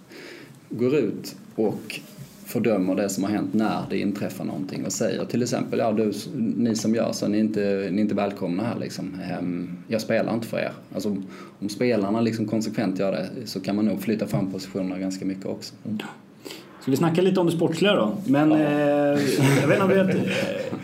[0.69, 2.01] går ut och
[2.47, 6.13] fördömer det som har hänt när det inträffar någonting och säger till exempel ja du,
[6.57, 9.21] ni som gör så, ni är inte, ni är inte välkomna här liksom.
[9.31, 10.73] Ehm, jag spelar inte för er.
[10.95, 11.17] Alltså,
[11.61, 15.47] om spelarna liksom konsekvent gör det så kan man nog flytta fram positionerna ganska mycket
[15.47, 15.75] också.
[15.85, 15.99] Mm.
[16.81, 18.13] Ska vi snacka lite om det sportsliga då?
[18.27, 18.59] Men ja.
[18.59, 19.21] eh,
[19.61, 19.99] jag vet inte om vi...
[19.99, 20.17] Eh,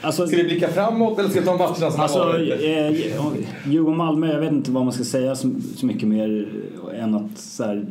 [0.00, 2.50] alltså, ska vi blicka framåt eller ska vi ta matcherna som alltså, har varit?
[2.52, 6.48] Eh, Djurgården-Malmö, jag vet inte vad man ska säga så, så mycket mer
[6.94, 7.86] än att så här,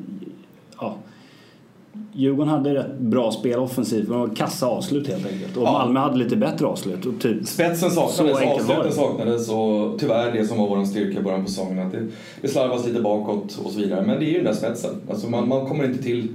[2.14, 5.58] Djurgården hade rätt bra spel offensivt, men det var kassa avslut helt enkelt.
[5.58, 5.72] Och ja.
[5.72, 7.06] Malmö hade lite bättre avslut.
[7.06, 11.44] Och typ, Spetsen saknades, avsluten saknades och tyvärr det som var vår styrka i början
[11.44, 11.88] på säsongen.
[11.88, 12.08] Att det,
[12.42, 14.06] det slarvas lite bakåt och så vidare.
[14.08, 14.92] Men det är ju den där spetsen.
[15.10, 16.28] Alltså man, man kommer inte till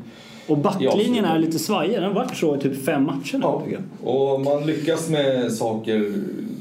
[0.47, 1.95] och backlinjen är lite svajig.
[1.95, 3.73] Den har varit så i typ fem matcher nu.
[3.73, 4.11] Ja.
[4.11, 6.14] Och man lyckas med saker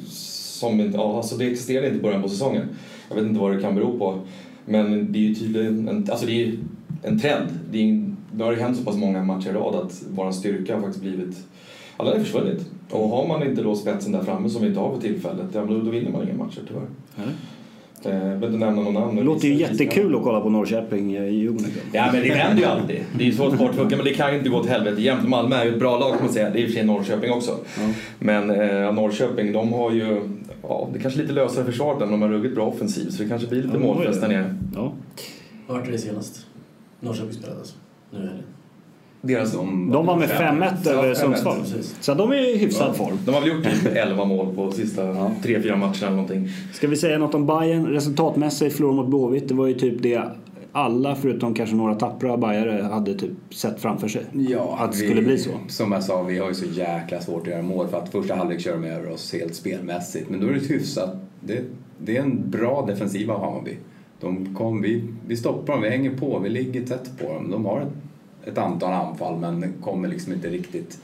[0.10, 0.98] som inte...
[0.98, 2.68] Ja, alltså det existerade inte i början på säsongen.
[3.10, 4.20] Jag vet inte vad det kan bero på.
[4.66, 6.58] Men det är ju tydligen en, alltså det är
[7.04, 7.48] en trend.
[7.72, 8.05] Det, är,
[8.38, 11.02] det har ju hänt så pass många matcher i rad att vår styrka har faktiskt
[11.02, 11.38] blivit...
[11.98, 12.66] Ja, den har försvunnit.
[12.90, 15.66] Och har man inte då spetsen där framme som vi inte har för tillfället, ja,
[15.66, 16.88] då, då vinner man inga matcher tyvärr.
[17.18, 17.30] Mm.
[18.06, 19.16] Eh, jag behöver inte nämna någon namn.
[19.16, 21.72] Det låter ju jättekul att kolla på Norrköping i Djurgården.
[21.92, 23.04] Ja men det händer ju alltid.
[23.18, 25.30] Det är ju så sport funkar men det kan ju inte gå till helvete jämt.
[25.30, 26.50] Malmö är ju ett bra lag kan man säga.
[26.50, 27.60] Det är i och för sig Norrköping också.
[27.80, 27.94] Mm.
[28.20, 30.22] Men eh, Norrköping de har ju,
[30.62, 33.30] ja det är kanske lite lösare försvar än de har ruggigt bra offensiv så det
[33.30, 34.56] kanske blir lite ja, målfest där nere.
[34.76, 34.94] Ja.
[35.68, 36.46] Vart är det senast?
[37.00, 37.76] Norrköping spelade alltså?
[38.12, 38.44] Nu är det.
[39.22, 41.58] Deras, de, de var med 5-1 över Sundsvall.
[42.00, 42.94] Så de är i hyfsad ja.
[42.94, 43.18] form.
[43.26, 46.50] De har väl gjort typ 11 mål på sista 3-4 matcherna eller någonting.
[46.74, 49.48] Ska vi säga något om Bayern Resultatmässigt förlorade mot Blåvitt.
[49.48, 50.24] Det var ju typ det
[50.72, 54.26] alla förutom kanske några tappra bajare hade typ sett framför sig.
[54.34, 55.50] Ja, att det skulle bli så.
[55.68, 58.36] Som jag sa, vi har ju så jäkla svårt att göra mål för att första
[58.36, 60.30] halvlek kör de över oss helt spelmässigt.
[60.30, 61.16] Men då är det hyfsat.
[61.40, 61.64] Det,
[62.00, 63.78] det är en bra defensiv av Hammarby.
[64.26, 67.52] De kom, vi, vi stoppar dem, vi hänger på, vi ligger tätt på dem.
[67.52, 67.94] De har ett
[68.46, 71.00] ett antal anfall men kommer liksom inte riktigt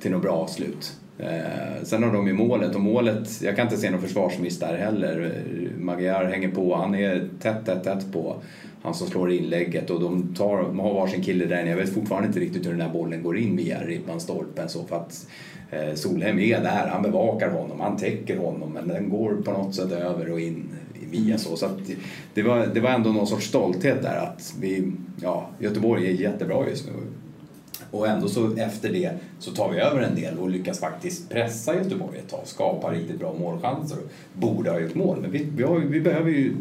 [0.00, 0.96] till något bra avslut.
[1.18, 4.78] Eh, sen har de ju målet och målet, jag kan inte se någon försvarsmiss där
[4.78, 5.32] heller.
[5.78, 8.36] Magyar hänger på, han är tätt, tätt, tätt på
[8.82, 11.70] han som slår inlägget och de, tar, de har varsin kille där inne.
[11.70, 14.84] Jag vet fortfarande inte riktigt hur den här bollen går in via ribban, stolpen så
[14.84, 15.26] för att
[15.70, 19.74] eh, Solheim är där, han bevakar honom, han täcker honom men den går på något
[19.74, 20.64] sätt över och in
[21.10, 21.56] via så.
[21.56, 21.68] så
[22.34, 24.92] det, var, det var ändå någon sorts stolthet där att vi,
[25.22, 26.92] ja, Göteborg är jättebra just nu.
[27.90, 31.74] Och ändå så efter det så tar vi över en del och lyckas faktiskt pressa
[31.74, 33.98] Göteborg ett tag, skapa riktigt bra målchanser.
[34.32, 36.54] Borde ha gjort mål, men vi, vi, har, vi behöver ju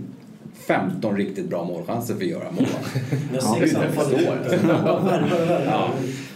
[0.67, 2.65] 15 riktigt bra målchanser för att göra mål.
[4.67, 5.19] ja,
[5.65, 5.89] ja.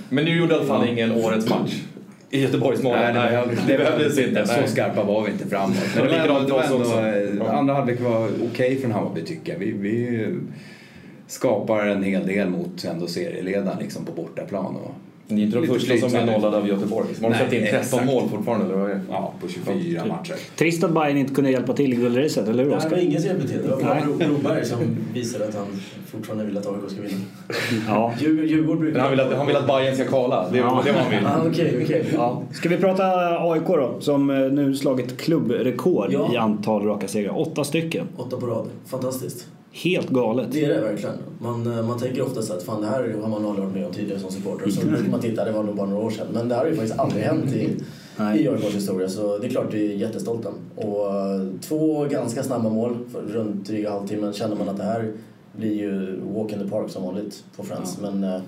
[0.09, 1.83] Men nu gjorde i alla fall ingen årets match
[2.29, 3.15] i Göteborgsmålet.
[3.15, 4.45] Nej, nej, det behövdes inte.
[4.45, 5.77] Så skarpa var vi inte framåt.
[5.95, 9.51] Men det var ändå, det var ändå, andra halvlek var okej okay från Hammarby tycker
[9.51, 9.59] jag.
[9.59, 10.27] Vi, vi
[11.27, 14.75] skapar en hel del mot ändå serieledaren liksom på bortaplan.
[14.75, 14.91] Och
[15.31, 17.07] Ni är inte de första som är nollade av Göteborg.
[17.19, 18.05] De har släppt in 13 exakt.
[18.05, 19.01] mål fortfarande, eller vad är det?
[19.09, 20.35] Ja, på 24 matcher.
[20.55, 22.89] Trist att Bayern inte kunde hjälpa till i guldracet, eller hur Nej, det Oskar?
[22.89, 23.61] var ingen som hjälpte till.
[23.61, 24.77] Det var bara Broberg som
[25.13, 25.65] visade att han
[26.11, 27.21] fortfarande vill att AIK ska vinna.
[27.87, 28.13] Ja.
[28.19, 28.99] Djurgården brukar...
[28.99, 30.49] Han vill att, han vill att Bayern ska kvala.
[30.51, 30.81] Det är Ja.
[30.85, 31.19] det var han vill.
[31.25, 32.05] Ah, Okej, okej.
[32.13, 32.41] Ja.
[32.51, 33.03] Ska vi prata
[33.51, 36.33] AIK då, som eh, nu slagit klubbrekord Ja.
[36.33, 37.39] i antal raka segrar.
[37.39, 38.07] Åtta stycken.
[38.17, 38.65] Åtta på rad.
[38.87, 39.47] Fantastiskt.
[39.71, 40.47] Helt galet.
[40.51, 41.15] Det är det verkligen.
[41.39, 43.85] Man, eh, man tänker ofta så att fan det här har man aldrig varit med
[43.85, 44.65] om tidigare som supporter.
[44.65, 46.27] Och så brukar man titta, det var nog bara några år sedan.
[46.33, 47.77] Men det här har ju faktiskt aldrig hänt i,
[48.17, 49.09] AIKs historia.
[49.09, 50.49] Så det är klart vi är jättestolta.
[50.75, 52.97] Och eh, två ganska snabba mål,
[53.27, 55.11] runt dryga halvtimmen känner man att det här
[55.57, 57.97] blir ju walk in the park som vanligt på Friends.
[58.01, 58.41] Men eh,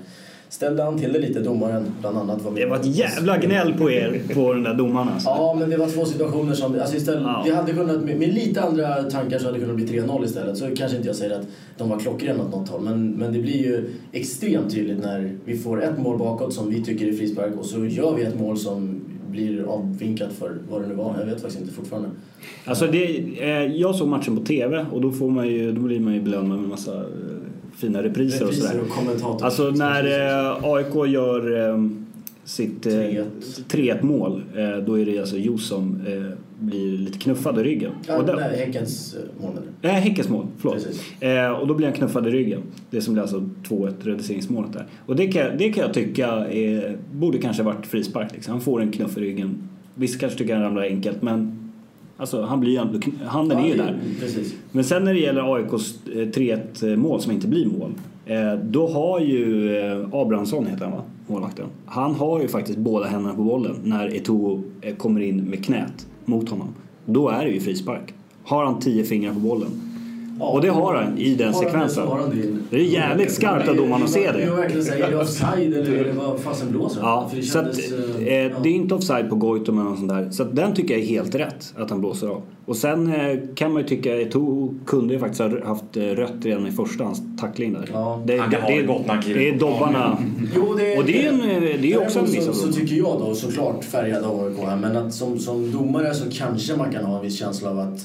[0.51, 2.41] ställde han till det lite, domaren bland annat.
[2.41, 2.51] Var.
[2.55, 5.29] Det var ett jävla gnäll på er, på den där domaren alltså.
[5.29, 6.79] Ja, men det var två situationer som...
[6.79, 7.41] Alltså istället, Ja.
[7.45, 10.57] vi hade kunnat, med, med lite andra tankar så hade det kunnat bli 3-0 istället.
[10.57, 11.47] Så kanske inte jag säger att
[11.77, 12.81] de var klockrena åt något håll.
[12.81, 16.83] Men, men det blir ju extremt tydligt när vi får ett mål bakåt som vi
[16.83, 20.87] tycker är frispark och så gör vi ett mål som blir avvinkat för vad det
[20.87, 21.15] nu var.
[21.19, 22.09] Jag vet faktiskt inte fortfarande.
[22.65, 25.99] Alltså det, eh, jag såg matchen på TV och då, får man ju, då blir
[25.99, 27.01] man ju belönad med en massa eh,
[27.75, 28.81] fina repriser, och Repriser sådär.
[28.81, 29.45] och kommentator.
[29.45, 30.03] Alltså när
[30.51, 31.87] eh, AIK gör eh,
[32.43, 33.25] sitt eh, 3-1.
[33.69, 37.91] 3-1 mål, eh, då är det alltså Jo som eh, blir lite knuffad i ryggen.
[38.07, 39.51] Ja, och där- nej, Häckens eh, mål?
[39.81, 40.75] Eh, Häckens mål, förlåt.
[40.75, 41.21] Precis.
[41.21, 42.61] Eh, och då blir han knuffad i ryggen.
[42.89, 44.85] Det som blir alltså 2-1 reduceringsmålet där.
[45.05, 48.33] Och det kan, det kan jag tycka är, borde kanske varit frispark.
[48.33, 48.51] Liksom.
[48.51, 49.69] Han får en knuff i ryggen.
[49.95, 51.60] Vissa kanske tycker han ramlar enkelt men
[52.21, 52.79] alltså, han blir
[53.25, 53.99] handen är ju Ja, där.
[54.19, 54.55] Precis.
[54.71, 57.91] Men sen när det gäller AIKs eh, 3-1 mål som inte blir mål.
[58.25, 61.03] Eh, då har ju eh, Abrahamsson, heter han va?
[61.27, 61.65] Målvakten.
[61.85, 66.07] Han har ju faktiskt båda händerna på bollen när Eto'o eh, kommer in med knät
[66.25, 66.67] mot honom.
[67.05, 68.13] Då är det ju frispark.
[68.43, 69.69] Har han tio fingrar på bollen.
[70.41, 72.07] Och det har han i den sekvensen.
[72.69, 72.77] det.
[72.77, 74.45] Är jävligt skarpt av domaren att se det.
[74.55, 77.01] verkligen säga, är det offside eller är det vad fasen blåser?
[77.01, 78.59] Ja, För det så att, kändes, eh, eh, ja.
[78.63, 80.29] det är inte offside på Goitom eller något sånt där.
[80.31, 82.41] Så den tycker jag är helt rätt att han blåser av.
[82.65, 86.01] Och sen eh, kan man ju tycka att Eto'o kunde ju faktiskt ha haft eh,
[86.03, 87.89] rött redan i första hans tackling där.
[87.93, 88.21] Ja.
[88.25, 90.17] Det, Han kan ha det gott kliver det är dobbarna.
[90.55, 92.95] Jo, det, Och det är, en, eh, det är också en viss så, så tycker
[92.95, 96.91] jag då såklart färgad av AIK här, men att som, som domare så kanske man
[96.91, 98.01] kan ha en viss känsla av att...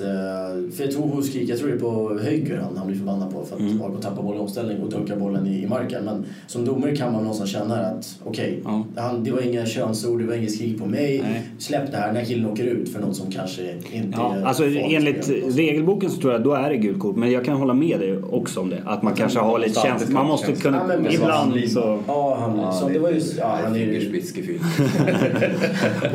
[0.76, 3.54] För Toho skriker, jag tror det är på Höjker han, han blir förbannad på för
[3.56, 3.82] att Mm.
[3.82, 6.04] AIK tappar boll i omställning och dunkar bollen i, i marken.
[6.04, 8.84] Men som domare kan man någonstans känna att okej, Ja.
[8.96, 11.20] han- det var inga könsord, det var inget skrik på mig.
[11.24, 11.42] Nej.
[11.58, 14.62] Släpp det här, den här killen åker ut för någon som kanske inte Ja, alltså
[14.62, 17.16] farlig enligt regelboken så tror jag då är det gult kort.
[17.16, 18.82] Men jag kan hålla med dig också om det.
[18.86, 20.14] Att man kanske har lite känsla.
[20.14, 21.00] Man måste kunna...
[21.04, 21.98] Ja, ibland så...
[22.06, 23.20] Ja, han, som det var ju...
[23.38, 24.20] Ja, han är ju...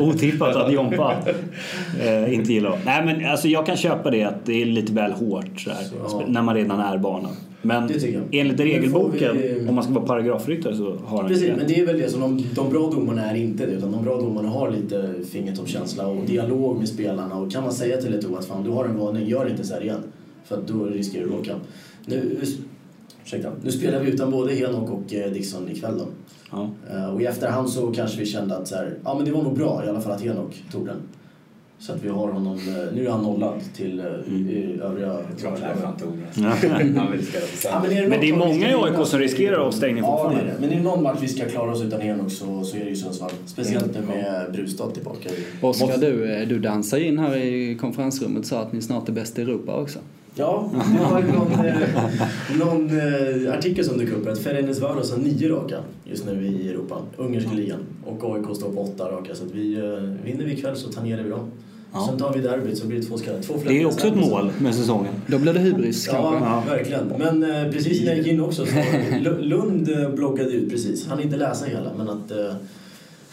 [0.00, 1.14] Otippat att Jompa
[2.02, 5.12] eh, inte gillar Nej men alltså jag kan köpa det att det är lite väl
[5.12, 6.22] hårt så här, Ja.
[6.26, 7.32] när man redan är banan.
[7.62, 11.56] Men Det enligt regelboken, vi- om man ska vara paragrafryttare så har han Precis, inte
[11.56, 13.72] men det är väl det som de, de bra domarna är inte det.
[13.72, 17.34] Utan de bra domarna har lite fingertoppskänsla och dialog med spelarna.
[17.38, 19.74] Och kan man säga till ett att fan du har en varning, gör inte så
[19.74, 20.02] här igen.
[20.44, 21.54] För då riskerar du att åka.
[22.06, 22.36] Nu,
[23.24, 26.04] ursäkta, nu spelar vi utan både Henok och eh, Dixon ikväll då.
[26.50, 26.70] Ja.
[26.96, 29.42] Eh, Och i efterhand så kanske vi kände att så här, ja men det var
[29.42, 30.96] nog bra i alla fall att Henok tog den.
[31.82, 35.18] Så att vi har honom, eh, nu är han nollad till eh, i övriga...
[35.42, 35.56] Ja.
[37.64, 40.40] Ja, men, det är många i AIK som riskerar avstängning Ja, det fortfarande.
[40.40, 40.60] är det.
[40.60, 42.90] Men är det någon match vi ska klara oss utan Henok så, så är det
[42.90, 43.30] ju Sundsvall.
[43.46, 45.28] Speciellt nu med Brustad tillbaka.
[45.60, 49.12] Oskar, du, eh, du dansar in här i konferensrummet och sa att ni snart är
[49.12, 49.98] bäst i Europa också.
[50.34, 51.76] Ja, det var någon, eh,
[52.58, 53.00] någon
[53.46, 57.52] eh, artikel som dök upp att Ferencvaros har nio raka just nu i Europa, ungerska
[57.52, 57.78] ligan.
[58.04, 59.34] Och AIK står på åtta raka.
[59.34, 61.50] Så att vi, eh, vinner vi ikväll så tangerar vi dem.
[61.92, 62.06] Ja.
[62.08, 63.40] Sen tar vi derbyt så blir det två skallar.
[63.42, 65.12] Två Det är också ett mål med säsongen.
[65.26, 66.44] Då blir det hybris kanske.
[66.44, 67.12] Ja, verkligen.
[67.18, 68.72] Men eh, precis när jag gick in också så
[69.20, 71.06] Lu- Lund eh, bloggade ut precis.
[71.08, 72.54] Han inte läsa hela men att eh,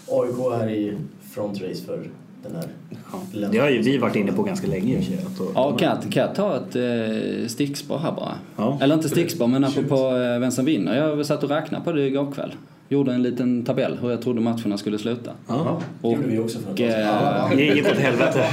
[0.08, 0.94] AIK är i
[1.34, 2.10] front race för
[2.44, 2.66] den här
[3.12, 3.48] Ja.
[3.52, 5.18] Det har ju vi varit inne på ganska länge i
[5.56, 8.34] Ja, kan jag, kan jag ta ett eh, stickspår här bara?
[8.58, 8.78] Ja.
[8.82, 10.98] Eller inte stickspår, men apropå eh, vem som vinner.
[10.98, 12.52] Jag satt och räknade på det igår kväll.
[12.92, 15.32] Gjorde en liten tabell hur jag trodde matcherna skulle sluta.
[15.48, 15.82] Ja.
[16.02, 18.46] Det gjorde vi också Och, eh, Det gick åt helvete.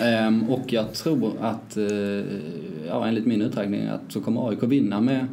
[0.02, 1.84] Ehm, och jag tror att, eh,
[2.88, 5.26] ja, enligt min uträkning, att så kommer AIK vinna med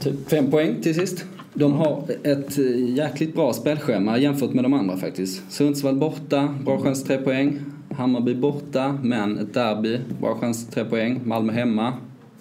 [0.00, 1.24] typ fem poäng till sist.
[1.54, 5.52] De har ett eh, jäkligt bra spelschema jämfört med de andra faktiskt.
[5.52, 7.58] Sundsvall borta, bra chans tre poäng.
[7.96, 11.20] Hammarby borta, men ett derby, bra chans tre poäng.
[11.24, 11.92] Malmö hemma.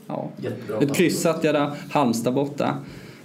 [0.08, 0.30] Ja.
[0.42, 0.78] Jättebra.
[0.82, 1.72] Ett kryss satt jag där.
[1.92, 2.76] Halmstad borta.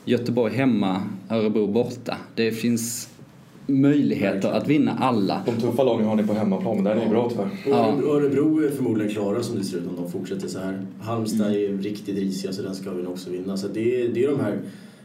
[0.04, 1.02] Göteborg hemma.
[1.30, 2.16] Örebro borta.
[2.34, 3.08] Det finns
[3.66, 5.42] möjligheter att vinna alla.
[5.46, 7.48] De tuffa lagen har ni på hemmaplan, men där är ni bra tyvärr.
[7.66, 7.92] Ja.
[8.02, 10.86] Örebro, är förmodligen klara som det ser ut om de fortsätter så här.
[11.00, 13.56] Halmstad är riktigt risiga så den ska vi nog också vinna.
[13.56, 14.58] Så det är, det är de här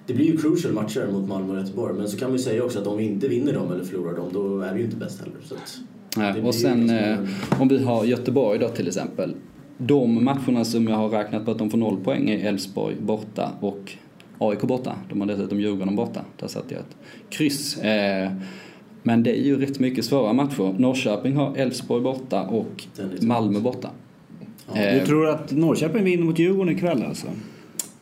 [0.08, 1.94] det blir ju crucial matcher mot Malmö och Göteborg.
[1.98, 4.30] Men så kan ju säga också att om vi inte vinner dem eller förlorar dem,
[4.34, 5.36] då är vi ju inte bäst heller.
[5.44, 5.80] Så att,
[6.18, 7.20] Nej, och sen eh,
[7.60, 9.34] om vi har Göteborg då till exempel.
[9.78, 13.52] De matcherna som jag har räknat på att de får noll poäng är Elfsborg borta
[13.60, 13.92] och
[14.40, 14.96] AIK borta.
[15.10, 16.22] De har dessutom Djurgården borta.
[16.40, 16.98] Där satte jag ett
[17.30, 17.78] kryss.
[17.78, 18.32] Eh,
[19.04, 20.76] men det är ju rätt mycket svåra matcher.
[20.78, 22.84] Norrköping har Elfsborg borta och
[23.22, 23.90] Malmö borta.
[24.74, 27.28] Ja, du tror att Norrköping vinner mot Djurgården ikväll alltså?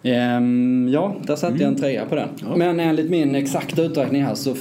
[0.08, 1.62] Ehm, ja, där satte mm.
[1.62, 1.82] jag en mm.
[1.82, 2.30] trea på den.
[2.42, 2.56] Ja.
[2.56, 4.56] Men enligt min exakta uträkning här så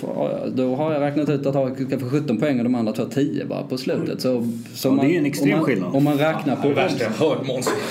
[0.54, 3.06] då har jag räknat ut att AIK ska få 17 poäng och de andra tar
[3.06, 4.20] 10 bara på slutet.
[4.20, 5.96] Så, så ja, man, det är en extrem om man, skillnad.
[5.96, 6.68] Om man räknar på...
[6.68, 7.70] Det värsta jag hört Måns.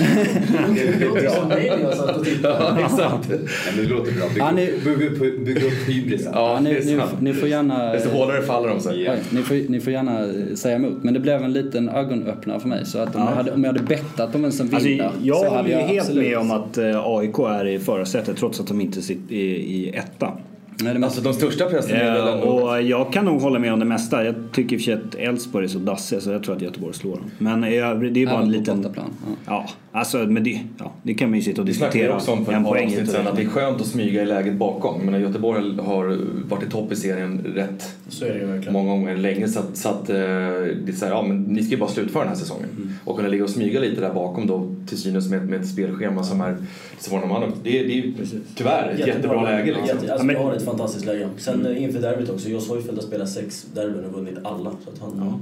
[0.76, 2.56] det låter som mig när jag satt och tittade.
[2.60, 3.30] Ja, exakt.
[3.30, 3.38] Ja,
[3.78, 4.28] det låter bra.
[4.28, 6.32] Bygg, ja, ni, bygg, upp, bygg upp hybrisen.
[6.36, 7.92] Ja, ni, ni, ni, får gärna...
[7.92, 9.02] Desto hårdare faller de sig.
[9.02, 9.18] Yeah.
[9.30, 11.04] Ni, får, ni får gärna säga emot.
[11.04, 12.86] Men det blev en liten ögonöppnare för mig.
[12.86, 15.38] Så att om, jag, hade, om jag hade bettat på vem som vinner alltså, jag
[15.38, 16.24] så hade jag helt absolut...
[16.24, 19.90] med om att eh, AIK är i förarsätet trots att de inte sitter i, i
[19.90, 20.38] etta.
[20.84, 23.86] Nej, alltså de största pressen är väl Och jag kan nog hålla med om det
[23.86, 24.26] mesta.
[24.26, 26.62] Jag tycker i och för sig att Elfsborg är så dassiga så jag tror att
[26.62, 27.32] Göteborg slår dem.
[27.38, 28.86] Men det är bara en liten...
[28.94, 29.14] Plan.
[29.28, 29.32] Ja.
[29.46, 31.92] ja, alltså men det, ja, det kan man ju sitta och diskutera.
[31.92, 34.24] Vi snackade också om för ett par avsnitt sen att det är skönt att smyga
[34.24, 35.02] i läget bakom.
[35.02, 36.18] Men Göteborg har
[36.50, 38.74] varit i topp i serien rätt så är det verkligen.
[38.74, 39.48] många gånger länge.
[39.48, 41.90] Så att, så att eh, det är så här, ja men ni ska ju bara
[41.90, 42.70] slutföra den här säsongen.
[42.78, 42.94] Mm.
[43.06, 46.24] Och kunna ligga och smyga lite där bakom då till synes med, med ett spelschema
[46.24, 46.58] som är
[47.00, 47.50] svårare än de andra.
[47.64, 48.14] Det, det är ju
[48.56, 49.88] tyvärr ett jättebra, jättebra läge liksom.
[49.88, 50.26] Jätte, alltså,
[50.66, 51.30] ett fantastiskt läge.
[51.38, 51.78] Sen mm.
[51.78, 52.50] inför derbyt också.
[52.50, 54.72] Jos Hojfeldt har spelat sex derbyn och vunnit alla.
[54.84, 55.40] Så att han, ja.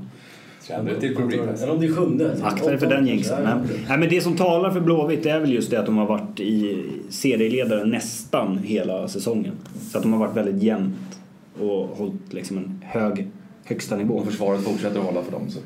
[0.69, 2.37] Eller om det är sjunde.
[2.41, 3.43] Akta dig för den jinxen.
[3.43, 6.05] Men, nej, men det som talar för Blåvitt är väl just det att de har
[6.05, 9.53] varit i serieledare nästan hela säsongen.
[9.91, 11.19] Så att de har varit väldigt jämnt
[11.59, 13.27] och hållit liksom en hög
[13.63, 14.13] högsta nivå.
[14.13, 15.49] Och försvaret fortsätter att hålla för dem.
[15.49, 15.65] Så att...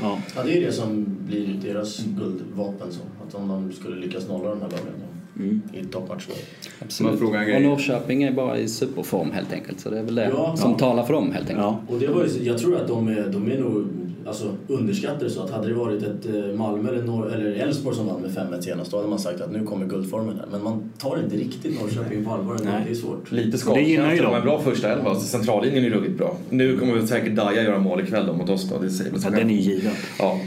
[0.00, 0.18] ja.
[0.36, 2.92] ja, det är det som blir deras guldvapen.
[2.92, 3.00] Så.
[3.26, 5.07] Att om de skulle lyckas nolla den här lagen
[5.38, 5.62] mm.
[5.72, 6.34] i toppmatcherna.
[6.78, 7.22] Absolut.
[7.22, 9.80] Och Norrköping är bara i superform helt enkelt.
[9.80, 10.78] Så det är väl det ja, som ja.
[10.78, 11.58] talar för dem helt enkelt.
[11.58, 11.80] Ja.
[11.88, 13.84] Och det var ju, jag tror att de är, de är nog
[14.26, 18.30] alltså, underskattade så att hade det varit ett eh, Malmö eller, Elfsborg som vann med
[18.30, 20.46] 5-1 senast då hade man sagt att nu kommer guldformen här.
[20.50, 22.82] Men man tar inte riktigt Norrköping på allvar Nej.
[22.86, 23.32] det är svårt.
[23.32, 25.10] Lite skadkänsla, de är bra första elva.
[25.10, 26.36] Alltså, centrallinjen är ruggigt bra.
[26.50, 28.78] Nu kommer väl säkert Daja göra mål ikväll då mot oss då.
[28.78, 29.92] Det säger ja, den är given.
[30.18, 30.40] Ja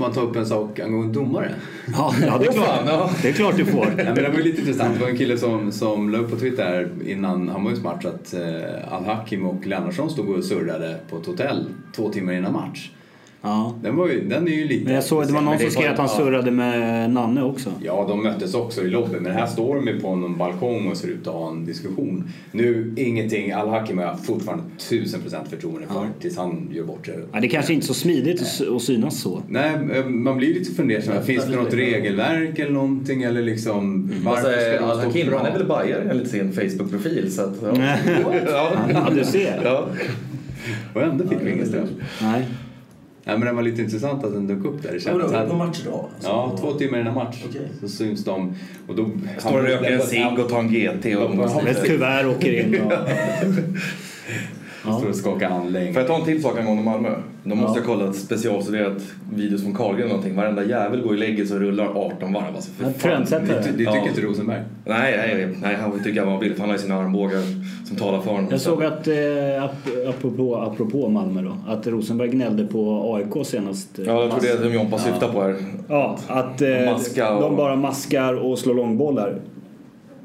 [0.00, 1.54] man ta upp en sak angående domare?
[1.92, 3.10] Ja, ja, det, är klart, ja.
[3.22, 3.86] det är klart du får.
[3.98, 4.94] Ja, men det var lite intressant.
[4.94, 8.92] Det var en kille som, som la upp på Twitter innan Hammarbys match att eh,
[8.92, 11.64] Al-Hakim och Lennartsson stod och surrade på ett hotell
[11.96, 12.90] två timmar innan match.
[13.44, 13.74] Ja.
[13.82, 14.84] Den, var ju, den är ju lite...
[14.84, 17.72] Men jag såg, det var någon som skrev att han surrade med Nanne också.
[17.82, 19.22] Ja, de möttes också i lobbyn.
[19.22, 22.28] Men här står de ju på någon balkong och ser ut att ha en diskussion.
[22.52, 23.52] Nu, ingenting.
[23.52, 26.06] Al-Hakim har jag fortfarande tusen procent förtroende för ja.
[26.20, 27.18] tills han gör bort sig.
[27.32, 28.42] Ja, det kanske inte är så smidigt
[28.76, 29.42] att synas så.
[29.48, 31.22] Nej, eh, man blir lite fundersam.
[31.22, 33.22] Finns det något regelverk eller någonting?
[33.22, 34.26] Eller liksom, mm.
[34.26, 34.48] Alltså,
[34.84, 37.30] Al-Hakim, han är väl bajare enligt sin Facebook-profil.
[37.30, 37.56] Så att,
[38.46, 38.70] ja.
[38.92, 39.60] ja, du ser.
[39.64, 39.88] Ja.
[40.94, 41.88] Och ändå fick vi inget straff.
[42.22, 42.44] Nej.
[43.24, 44.92] Ja, men det var lite intressant att den dök upp där.
[44.92, 46.08] Det kändes ja, på matchdag?
[46.14, 47.44] Alltså, ja, två timmar innan match.
[47.48, 47.62] Okay.
[47.80, 48.54] Så syns de.
[48.86, 51.16] Och då, Står och röker en cigg och tar en GT.
[51.16, 52.80] Och ett kuvert åker in.
[52.80, 52.92] Och...
[54.86, 54.98] Ja.
[54.98, 55.92] Står och skakar hand länge.
[55.92, 57.08] Får jag ta en till sak angående Malmö?
[57.44, 57.86] De måste ja.
[57.86, 59.02] ha kollat specialstuderat
[59.34, 60.36] videos från Carlgren eller någonting.
[60.36, 62.54] Varenda jävel går i lägget så rullar 18 varv.
[62.54, 63.26] Alltså, för fan.
[63.30, 64.62] Det, det, det tycker inte Rosenberg?
[64.84, 66.58] Nej, nej, nej, han tycker jag var billigt.
[66.58, 67.40] Han har ju sina armbågar
[67.86, 68.48] som talar för honom.
[68.50, 69.64] Jag såg att, eh,
[70.08, 73.88] apropå, apropå Malmö då, att Rosenberg gnällde på AIK senast.
[73.94, 75.56] Ja, jag tror det är det Jompa syftar på här.
[75.88, 79.38] Ja, att eh, de bara maskar och slår långbollar.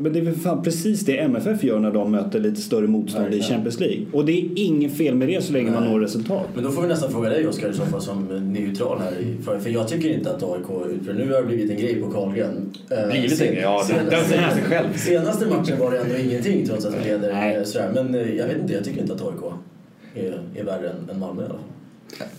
[0.02, 3.24] Men det är väl fan precis det MFF gör när de möter lite större motstånd
[3.24, 3.46] Verkligen.
[3.46, 4.06] i Champions League.
[4.14, 5.80] Och det är inget fel med det så länge Nej.
[5.80, 6.48] man når resultat.
[6.56, 9.60] Men då får vi nästan fråga dig Oskar i så fall som neutral här.
[9.60, 10.66] För jag tycker inte att AIK
[11.06, 12.70] för nu har det blivit en grej på Carlgren.
[12.90, 13.60] Eh, blivit en grej?
[13.62, 14.94] Ja, den säger sig själv.
[14.96, 17.64] Senaste matchen var det ändå ingenting trots att vi leder.
[17.64, 17.92] Sådär.
[17.94, 19.54] Men eh, jag vet inte, jag tycker inte att AIK
[20.16, 21.64] är, är värre än, än Malmö i alla fall.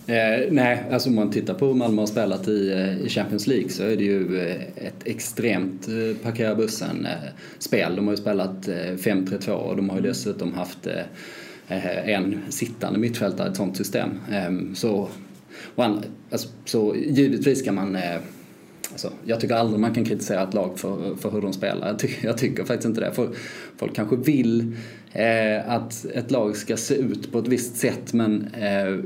[0.07, 3.47] Eh, nej, alltså om man tittar på hur Malmö har spelat i, eh, i Champions
[3.47, 7.95] League så är det ju eh, ett extremt eh, parkera bussen-spel.
[7.95, 10.87] De har ju spelat 5-3-2 och de har ju dessutom haft
[12.05, 14.09] en sittande mittfältare i ett sånt system.
[14.31, 15.09] Ehm, så,
[15.75, 17.97] and, alltså, så givetvis kan man
[18.91, 21.87] Alltså, jag tycker aldrig man kan kritisera ett lag för, för hur de spelar.
[21.87, 23.11] Jag tycker, jag tycker faktiskt inte det.
[23.11, 23.29] För
[23.77, 24.75] folk kanske vill
[25.11, 28.99] eh, att ett lag ska se ut på ett visst sätt men eh,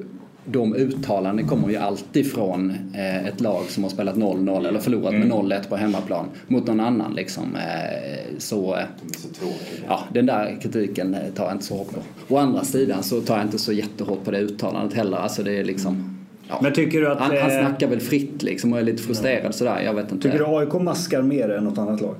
[0.45, 5.13] de uttalanden kommer ju alltid från eh, ett lag som har spelat 0-0 eller förlorat
[5.13, 5.27] mm.
[5.27, 7.55] med 0-1 på hemmaplan mot någon annan liksom.
[7.55, 8.77] Eh, så,
[9.33, 9.47] så
[9.87, 12.35] ja, den där kritiken tar jag inte så hårt på.
[12.35, 15.17] Å andra sidan så tar jag inte så jättehårt på det uttalandet heller.
[15.17, 16.11] Alltså det är liksom
[16.49, 16.59] Ja.
[16.61, 19.51] Men tycker du att, han, han snackar väl fritt liksom och är lite frustrerad ja.
[19.51, 19.81] sådär.
[19.81, 20.23] Jag vet inte.
[20.31, 22.15] Tycker du AIK maskar mer än något annat lag?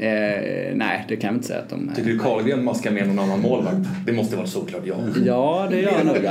[0.00, 1.90] Eh, nej, det kan jag inte säga att de...
[1.96, 3.76] Tycker du Karlgren maskar med någon annan målvakt?
[4.06, 4.94] Det måste vara såklart ja.
[5.24, 6.16] Ja, det gör jag nog.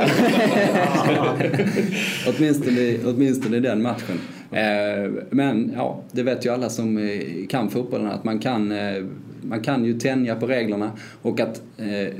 [2.37, 4.19] åtminstone, åtminstone i den matchen.
[4.51, 9.03] Eh, men ja, det vet ju alla som eh, kan fotbollen att man kan, eh,
[9.41, 10.91] man kan ju tänja på reglerna
[11.21, 12.13] och att eh,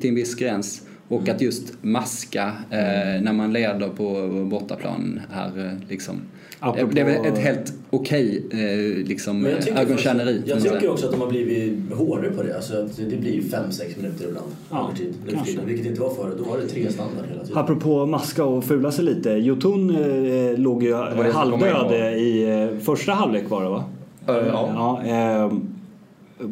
[0.00, 5.66] till en viss gräns och att just maska eh, när man leder på bortaplan här
[5.66, 6.20] eh, liksom.
[6.60, 6.90] Apropå...
[6.94, 9.46] Det är väl ett helt okej okay, eh, liksom,
[9.76, 10.42] ögonkänneri.
[10.46, 12.56] Jag tycker också att de har blivit hårdare på det.
[12.56, 14.46] Alltså att det blir 5-6 minuter ibland.
[14.70, 14.90] Ja,
[15.28, 16.34] övertid, vilket inte var förut.
[16.38, 17.58] Då var det tre standard hela tiden.
[17.58, 19.30] Apropå maska och fula sig lite.
[19.30, 20.94] Jotun eh, låg ju
[21.32, 23.84] halvdöd i eh, första halvlek var det va?
[24.26, 24.70] Ja.
[24.74, 25.52] ja eh,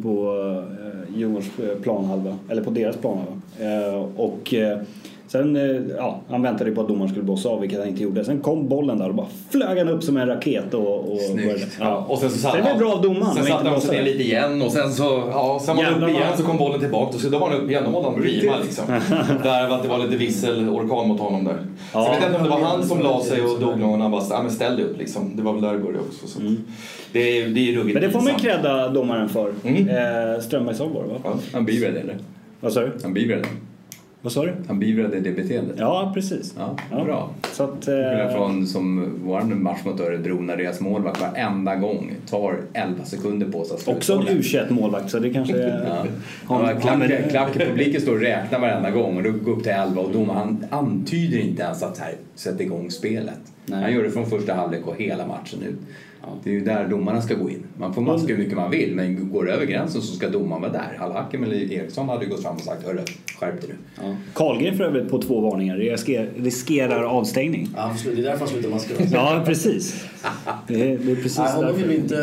[0.03, 0.35] på
[0.81, 3.41] eh, Djurgårdens planhalva, eller på deras planhalva.
[3.59, 4.79] Eh, och eh,
[5.27, 8.25] Sen, eh, ja, han väntade på att domaren skulle blåsa av, vilket han inte gjorde.
[8.25, 11.65] Sen kom bollen där och bara flög han upp som en raket och, och började.
[11.79, 12.05] Ja.
[12.09, 13.35] Och sen så satt, det var bra av domaren.
[13.35, 16.09] Sen satte han sig ner lite igen och sen så, ja, sen var han upp
[16.09, 17.83] igen så kom bollen tillbaka och så då var han upp igen.
[17.85, 18.85] Då mådde han prima liksom.
[19.43, 21.57] där att det var lite vissel, orkan mot honom där.
[21.93, 22.05] Ja.
[22.05, 24.11] Så jag vet inte om det var han som la sig och dog någon han
[24.11, 25.35] bara, ja men ställ dig upp liksom.
[25.35, 26.27] Det var väl där det började också.
[26.27, 26.39] Så.
[26.39, 26.57] Mm.
[27.11, 29.53] Det, är, det är ruggigt Men det får man credda domaren för.
[29.63, 29.89] Mm.
[29.89, 31.19] Eh, Strömbergs var det va?
[31.23, 31.33] Ja.
[31.53, 32.17] Han beivrade eller?
[32.59, 32.91] Vad sa du?
[33.03, 33.43] Han beivrade.
[34.27, 34.53] Vad sa du?
[34.67, 35.75] Han beivrade det beteendet.
[35.79, 36.53] Ja, precis.
[36.57, 37.03] Ja, ja.
[37.03, 37.29] Bra.
[37.51, 38.31] Så att, eh...
[38.35, 43.65] Från som vår match mot Örebro när deras målvakt varenda gång tar 11 sekunder på
[43.65, 46.05] sig att Också en u målvakt så det kanske ja.
[46.49, 50.01] ja, klack, klack, publiken står och räknar varenda gång och då går upp till 11
[50.01, 53.39] och domaren antyder inte ens att här, sätta igång spelet.
[53.65, 53.81] Nej.
[53.81, 55.79] Han gör det från första halvlek och hela matchen ut.
[56.43, 57.63] Det är ju där domarna ska gå in.
[57.77, 60.61] Man får maska hur mycket man vill men går det över gränsen så ska domaren
[60.61, 60.97] vara där.
[60.99, 62.99] Al-Hakim eller Eriksson hade gått fram och sagt hörru,
[63.39, 63.75] skärp dig nu.
[64.03, 64.15] Ja.
[64.33, 65.77] Karlgren för övrigt på två varningar.
[66.37, 67.69] Riskerar avstängning.
[67.75, 68.93] Ja, det är därför han slutar maska.
[69.11, 70.05] ja, precis.
[70.67, 72.15] Det är, det är precis Nej, honom vill vi inte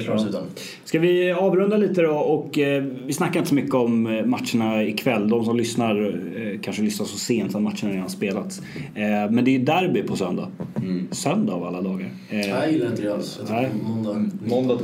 [0.00, 0.42] klara oss utan.
[0.84, 4.82] Ska vi avrunda lite då och eh, vi snackar inte så mycket om eh, matcherna
[4.82, 5.28] ikväll.
[5.28, 6.00] De som lyssnar
[6.36, 8.62] eh, kanske lyssnar så sent att matcherna redan spelats.
[8.94, 10.48] Eh, men det är derby på söndag.
[10.76, 11.08] Mm.
[11.10, 12.10] Söndag av alla dagar.
[12.30, 13.39] Eh, jag gillar inte det alls.
[13.48, 13.70] Nej.
[13.82, 14.78] Måndag, måndag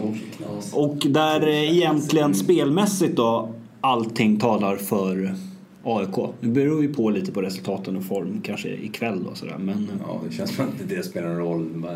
[0.72, 3.48] Och där eh, egentligen spelmässigt då
[3.80, 5.34] allting talar för
[5.82, 6.30] AIK.
[6.40, 9.57] Det beror ju på lite på resultaten och form kanske ikväll då sådär.
[9.59, 9.88] Men...
[10.09, 11.86] Ja, det känns som att det spelar någon roll.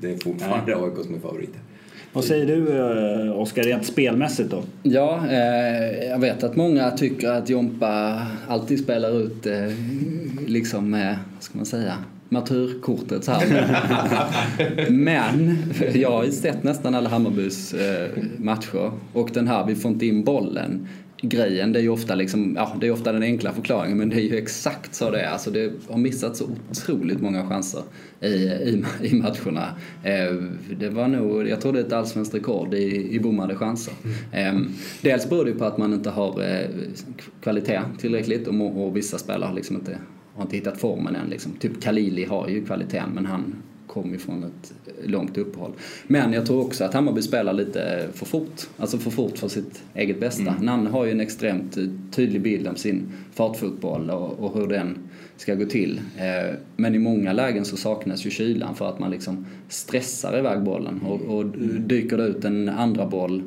[0.00, 0.84] Det är fortfarande Nej.
[0.84, 1.60] AIK som är favoriter.
[2.12, 4.62] Vad säger du eh, Oskar, rent spelmässigt då?
[4.82, 9.54] Ja, eh, jag vet att många tycker att Jompa alltid spelar ut eh,
[10.46, 11.94] liksom med, vad ska man säga,
[12.30, 14.90] martyrkortet här.
[14.90, 15.58] Men
[15.94, 20.06] jag har ju sett nästan alla Hammarbys eh, matcher och den här, vi får inte
[20.06, 20.88] in bollen
[21.22, 24.16] grejen, det är ju ofta, liksom, ja, det är ofta den enkla förklaringen men det
[24.16, 25.28] är ju exakt så det är.
[25.28, 27.82] Alltså det har missat så otroligt många chanser
[28.20, 29.68] i, i, i matcherna.
[30.04, 30.34] Eh,
[30.78, 33.94] det var nog, jag tror det är ett allsvenskt rekord i, i bommade chanser.
[34.32, 34.68] Ehm,
[35.02, 36.68] dels beror det på att man inte har eh,
[37.42, 39.98] kvalitet tillräckligt och, och vissa spelare har liksom inte
[40.40, 41.30] har inte hittat formen än.
[41.30, 41.52] Liksom.
[41.52, 43.54] Typ Kalili har ju kvaliteten men han
[43.86, 44.72] kom ju från ett
[45.04, 45.72] långt uppehåll.
[46.06, 48.68] Men jag tror också att Hammarby spelar lite för fort.
[48.76, 50.50] Alltså för fort för sitt eget bästa.
[50.50, 50.64] Mm.
[50.64, 51.78] Nanne har ju en extremt
[52.10, 54.98] tydlig bild om sin fartfotboll och, och hur den
[55.36, 56.00] ska gå till.
[56.16, 60.62] Eh, men i många lägen så saknas ju kylan för att man liksom stressar iväg
[60.62, 61.46] bollen och, och
[61.80, 63.42] dyker det ut en andra boll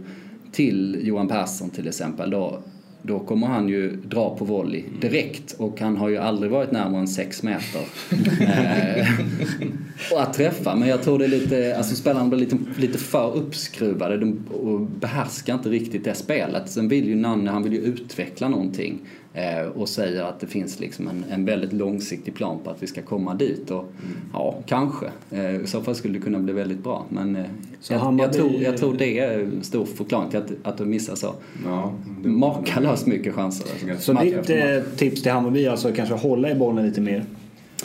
[0.51, 2.59] till Johan Persson till exempel då
[3.05, 7.01] då kommer han ju dra på volley direkt och han har ju aldrig varit närmare
[7.01, 7.81] än 6 meter.
[10.15, 14.17] att träffa, men jag tror det är lite, alltså spelarna blir lite, lite för uppskruvade
[14.17, 16.69] de, och behärskar inte riktigt det spelet.
[16.69, 18.99] Sen vill ju Nanne, han vill ju utveckla någonting
[19.33, 22.87] eh, och säger att det finns liksom en, en väldigt långsiktig plan på att vi
[22.87, 23.93] ska komma dit och mm.
[24.33, 25.05] ja, kanske.
[25.31, 27.45] Eh, I så fall skulle det kunna bli väldigt bra men eh,
[27.89, 31.15] jag, jag, tror, jag tror det är en stor förklaring till att, att du missar
[31.15, 31.33] så
[31.65, 33.95] ja, makalöst mycket chanser.
[33.99, 37.25] Så ditt eh, tips till Hammarby är alltså kanske hålla i bollen lite mer?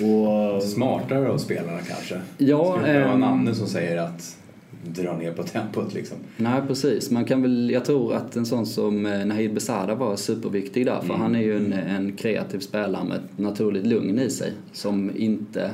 [0.03, 0.62] Och...
[0.62, 2.20] Smartare av spelarna kanske?
[2.38, 3.20] Ja, Skulle det vara ähm...
[3.20, 4.38] Nanne som säger att
[4.84, 6.16] dra ner på tempot liksom.
[6.36, 10.16] Nej precis, man kan väl, jag tror att en sån som eh, Nahid Besada var
[10.16, 11.20] superviktig där för mm.
[11.20, 15.70] han är ju en, en kreativ spelare med ett naturligt lugn i sig som inte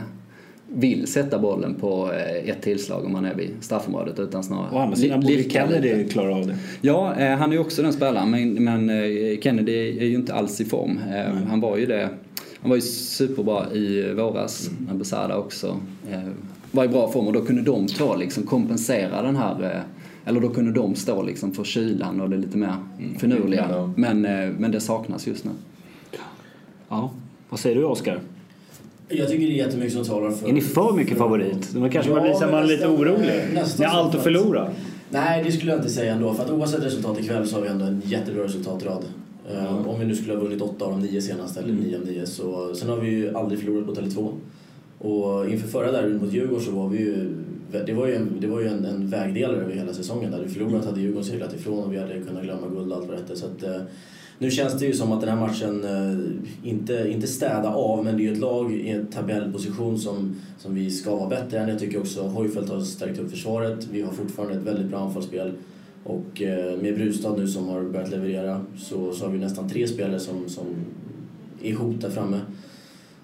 [0.68, 4.76] vill sätta bollen på eh, ett tillslag om man är vid straffområdet utan snarare...
[4.76, 6.56] Å andra sidan borde Kennedy klara av det.
[6.80, 8.88] Ja, eh, han är ju också den spelaren men, men
[9.42, 11.00] Kennedy är ju inte alls i form.
[11.08, 11.46] Mm.
[11.46, 12.08] Han var ju det
[12.64, 14.84] han var ju superbra i våras mm.
[14.84, 15.76] när Besada också
[16.70, 19.84] var i bra form och då kunde de två liksom kompensera den här
[20.24, 23.18] eller då kunde de stå liksom för kylan och det lite mer mm.
[23.18, 23.92] finurliga.
[23.96, 24.20] Men,
[24.58, 25.50] men det saknas just nu.
[26.88, 27.10] Ja.
[27.48, 28.20] Vad säger du Oskar?
[29.08, 30.48] Jag tycker det är jättemycket som talar för...
[30.48, 31.70] Är ni för mycket favorit?
[31.70, 33.42] Då kanske ja, man blir man lite orolig.
[33.78, 34.70] När allt att förlora.
[35.10, 36.34] Nej, det skulle jag inte säga ändå.
[36.34, 39.04] För att oavsett resultat ikväll så har vi ändå en jättebra resultatrad.
[39.50, 39.86] Mm.
[39.88, 42.26] Om vi nu skulle ha vunnit åtta av de nio senaste, eller nio av nio.
[42.26, 44.32] Så, sen har vi ju aldrig förlorat på Tele2.
[44.98, 47.34] Och inför förra derbyt mot Djurgården så var vi ju
[47.86, 50.30] det var ju, en, det var ju en, en vägdelare över hela säsongen.
[50.30, 53.08] Där vi förlorat hade Djurgården seglat ifrån och vi hade kunnat glömma guld och allt
[53.08, 53.82] vad det så att, eh,
[54.38, 58.16] Nu känns det ju som att den här matchen, eh, inte, inte städa av, men
[58.16, 61.68] det är ju ett lag i en tabellposition som, som vi ska vara bättre än.
[61.68, 63.88] Jag tycker också Hojfeldt har stärkt upp försvaret.
[63.92, 65.52] Vi har fortfarande ett väldigt bra anfallsspel.
[66.04, 69.88] Och eh, med Brustad nu som har börjat leverera så, så har vi nästan tre
[69.88, 70.66] spelare som, som
[71.62, 72.40] är hot där framme.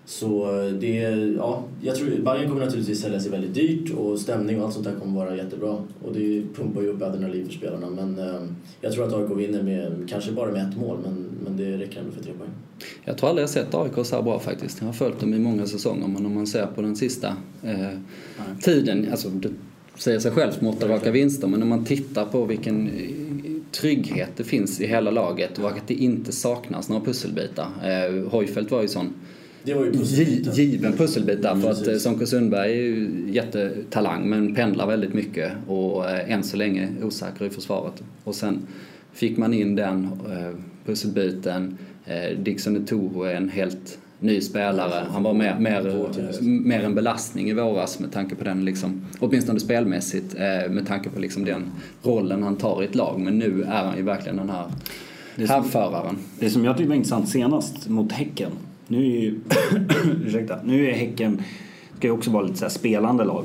[0.04, 0.98] Så det,
[1.36, 4.86] ja, jag tror Bayern kommer naturligtvis sälja sig väldigt dyrt och stämning och allt sånt
[4.86, 5.76] där kommer vara jättebra.
[6.04, 7.90] Och det pumpar ju upp adrenalin för spelarna.
[7.90, 8.40] Men eh,
[8.80, 12.00] jag tror att AIK vinner med, kanske bara med ett mål, men, men det räcker
[12.00, 12.50] ändå för tre poäng.
[13.04, 14.80] Jag tror aldrig jag sett AIK så här bra faktiskt.
[14.80, 17.98] Jag har följt dem i många säsonger, men om man ser på den sista eh,
[18.60, 19.48] tiden, alltså det
[20.00, 23.10] säger sig själv som åtta raka vinster, men om man tittar på vilken eh,
[23.72, 27.66] trygghet det finns i hela laget och att det inte saknas några pusselbitar.
[27.84, 29.14] Eh, Hojfeldt var ju sån
[29.62, 30.54] det var ju pusselbiten.
[30.54, 31.54] given pusselbit där.
[31.54, 36.42] För att eh, Sonko Sundberg är ju jättetalang men pendlar väldigt mycket och eh, än
[36.42, 38.02] så länge osäker i försvaret.
[38.24, 38.66] Och sen
[39.12, 40.08] fick man in den
[40.86, 41.78] pusselbiten.
[42.36, 45.06] Dixon Etoro är en helt ny spelare.
[45.12, 46.06] Han var mer, mer,
[46.42, 50.34] mer en belastning i våras med tanke på den, liksom, åtminstone spelmässigt,
[50.70, 51.64] med tanke på liksom den
[52.02, 53.20] rollen han tar i ett lag.
[53.20, 54.66] Men nu är han ju verkligen den här
[55.48, 56.18] härföraren.
[56.38, 58.50] Det som jag tyckte var intressant senast mot Häcken
[58.90, 59.40] nu är ju,
[60.26, 61.42] ursäkta, nu är Häcken,
[61.98, 63.44] ska ju också vara lite så här spelande lag.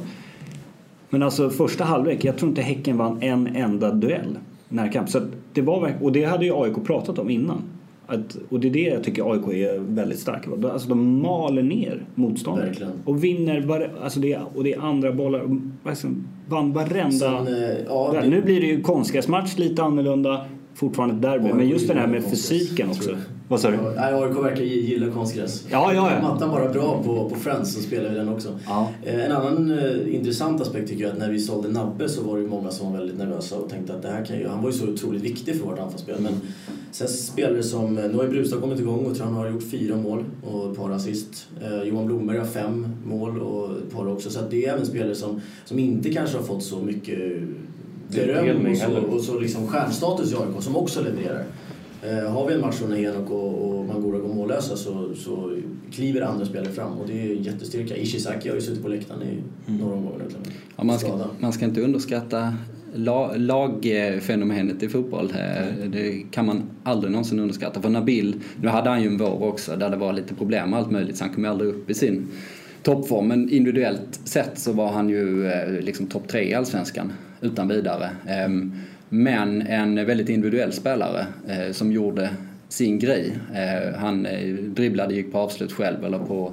[1.09, 4.37] Men alltså första halvlek, jag tror inte Häcken vann en enda duell
[4.69, 5.09] närkamp.
[5.09, 5.21] Så
[5.53, 7.61] det var, och det hade ju AIK pratat om innan.
[8.07, 10.67] Att, och det är det jag tycker AIK är väldigt starka på.
[10.67, 12.87] Alltså de maler ner motståndare.
[13.05, 15.59] Och vinner, var, alltså det, och det är andra bollar.
[15.83, 16.07] Alltså,
[16.49, 17.11] vann varenda...
[17.11, 18.29] Sen, eh, ja, det...
[18.29, 20.45] Nu blir det ju konstgräsmatch lite annorlunda.
[20.73, 21.53] Fortfarande ett derby.
[21.53, 23.09] Men just den här med fysiken också.
[23.47, 23.77] Vad sa du?
[23.77, 25.65] AIK verkar gilla konstgräs.
[25.71, 26.21] Ja, ja, ja.
[26.21, 28.59] Mattan bara bra på, på Friends så spelar vi den också.
[28.65, 28.89] Ja.
[29.03, 32.37] Eh, en annan uh, intressant aspekt tycker jag att när vi sålde Nabbe så var
[32.37, 34.69] det många som var väldigt nervösa och tänkte att det här kan ju, han var
[34.69, 36.15] ju så otroligt viktig för vårt anfallsspel.
[36.19, 36.33] Men
[36.91, 39.95] sen spelare som, nu har ju Brustad kommit igång och tror han har gjort fyra
[39.95, 41.47] mål och ett par assist.
[41.63, 44.29] Uh, Johan Blomberg har fem mål och ett par också.
[44.29, 47.19] Så det är även spelare som, som inte kanske har fått så mycket
[48.09, 51.45] beröm och så, och så liksom stjärnstatus i AIK som också levererar.
[52.09, 55.57] Eh, har vi en match från Henok och, och Mangora går mållösa så, så
[55.91, 57.97] kliver andra spelare fram och det är jättestyrka.
[57.97, 59.79] Ishizaki har ju suttit på läktaren i mm.
[59.79, 60.51] några omgångar nu.
[60.75, 62.53] Ja, man, ska, man ska inte underskatta
[62.93, 65.31] la, lagfenomenet i fotboll.
[65.35, 65.91] Mm.
[65.91, 67.81] Det kan man aldrig någonsin underskatta.
[67.81, 70.79] För Nabil, nu hade han ju en vår också där det var lite problem med
[70.79, 72.27] allt möjligt så han kom aldrig upp i sin
[72.83, 73.27] toppform.
[73.27, 78.09] Men individuellt sett så var han ju eh, liksom topp tre i Allsvenskan utan vidare.
[78.27, 78.73] Ehm,
[79.09, 82.29] men en väldigt individuell spelare eh, som gjorde
[82.69, 83.37] sin grej.
[83.53, 86.51] Eh, han eh, dribblade, gick på avslut själv eller på,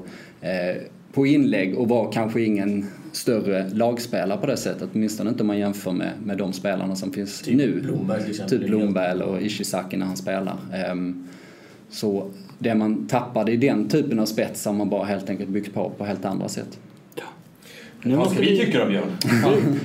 [1.12, 4.88] på inlägg och var kanske ingen större lagspelare på det sättet.
[4.92, 7.80] Åtminstone inte om man jämför med, med de spelarna som finns typ nu.
[7.80, 8.34] Blomberg.
[8.48, 10.56] Typ Blomberg eller Ishizaki när han spelar.
[10.74, 11.28] Ehm,
[11.90, 15.74] så det man tappade i den typen av spets har man bara helt enkelt byggt
[15.74, 16.78] på på helt andra sätt.
[18.04, 19.04] Nu Vad ska vi tycka då Björn?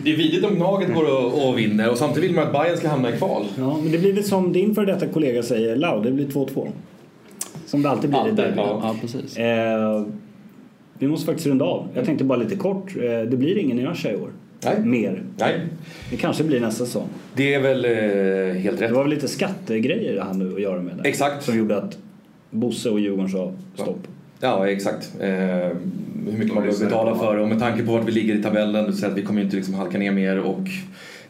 [0.03, 2.77] det är vidrigt om Gnaget går och, och vinner och samtidigt vill man att Bayern
[2.77, 3.45] ska hamna i kval.
[3.57, 6.67] Ja, men det blir väl som din för detta kollega säger, Lau, det blir 2-2.
[7.65, 8.79] Som det alltid blir alltid, i ja.
[8.83, 9.37] ja, precis.
[9.37, 10.05] Eh,
[10.99, 11.87] vi måste faktiskt runda av.
[11.93, 14.29] Jag tänkte bara lite kort, eh, det blir ingen Nyasha i år.
[14.63, 14.79] Nej.
[14.85, 15.23] Mer.
[15.37, 15.59] Nej.
[16.09, 17.07] Det kanske blir nästa säsong.
[17.33, 18.89] Det är väl eh, helt rätt.
[18.89, 21.09] Det var väl lite skattegrejer det hade att göra med det.
[21.09, 21.43] Exakt.
[21.43, 21.97] Som gjorde att
[22.49, 24.07] Bosse och Djurgården sa stopp.
[24.39, 25.11] Ja, exakt.
[26.31, 28.93] Hur mycket man behöver betala för och med tanke på vart vi ligger i tabellen,
[28.93, 30.69] så att vi kommer inte liksom halka ner mer och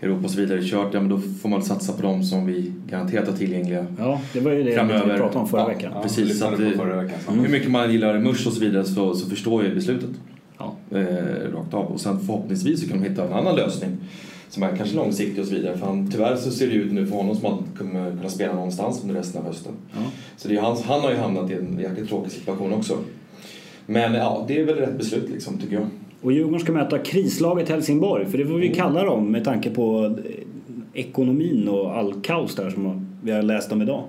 [0.01, 2.73] Europa och så vidare kört, ja men då får man satsa på dem som vi
[2.89, 5.13] garanterat har tillgängliga Ja, det var ju det framöver.
[5.13, 5.91] vi pratade om förra ja, veckan.
[5.95, 7.39] Ja, precis, så att, förra veckan, mm.
[7.39, 10.09] hur mycket man gillar Mush och så vidare så, så förstår jag beslutet.
[10.57, 10.75] Ja.
[10.91, 11.85] Eh, rakt av.
[11.85, 13.97] Och sen förhoppningsvis så kan de hitta en annan lösning
[14.49, 15.77] som är kanske långsiktig och så vidare.
[15.77, 18.29] För han, tyvärr så ser det ut nu för honom som att han kommer kunna
[18.29, 19.71] spela någonstans under resten av hösten.
[19.93, 19.99] Ja.
[20.37, 22.97] Så det är hans, han har ju hamnat i en jäkligt tråkig situation också.
[23.87, 25.87] Men ja, det är väl rätt beslut liksom, tycker jag.
[26.21, 28.77] Och Djurgården ska möta krislaget Helsingborg, för det får vi mm.
[28.77, 30.15] kalla dem med tanke på
[30.93, 34.03] ekonomin och all kaos där som vi har läst om idag.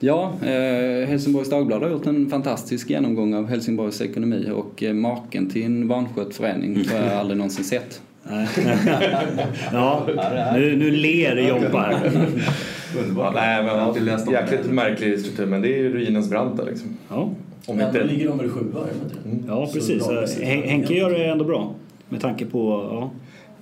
[0.00, 5.50] Ja, eh, Helsingborgs Dagblad har gjort en fantastisk genomgång av Helsingborgs ekonomi och eh, maken
[5.50, 8.02] till en vanskött förening har jag aldrig någonsin sett.
[9.72, 10.06] ja,
[10.54, 12.06] nu, nu ler Jobba här.
[12.98, 13.34] Underbart.
[13.34, 16.96] Nej, men, jäkligt märklig struktur, men det är ju ruinens brant där liksom.
[17.08, 17.30] Ja.
[17.66, 18.04] Om men inte...
[18.04, 18.86] ligger de väl sjua?
[19.24, 19.44] Mm.
[19.48, 20.40] Ja, precis.
[20.40, 21.74] Henke gör det ändå bra.
[22.08, 22.88] Med tanke på...
[22.90, 23.10] Ja.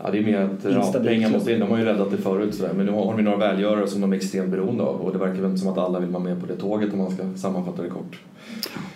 [0.03, 1.61] Ja, det är mer att ja, pengar måste in.
[1.61, 2.73] De har ju räddat det förut sådär.
[2.77, 5.43] Men nu har vi några välgörare som de är extremt beroende av och det verkar
[5.43, 7.89] väl som att alla vill vara med på det tåget om man ska sammanfatta det
[7.89, 8.19] kort.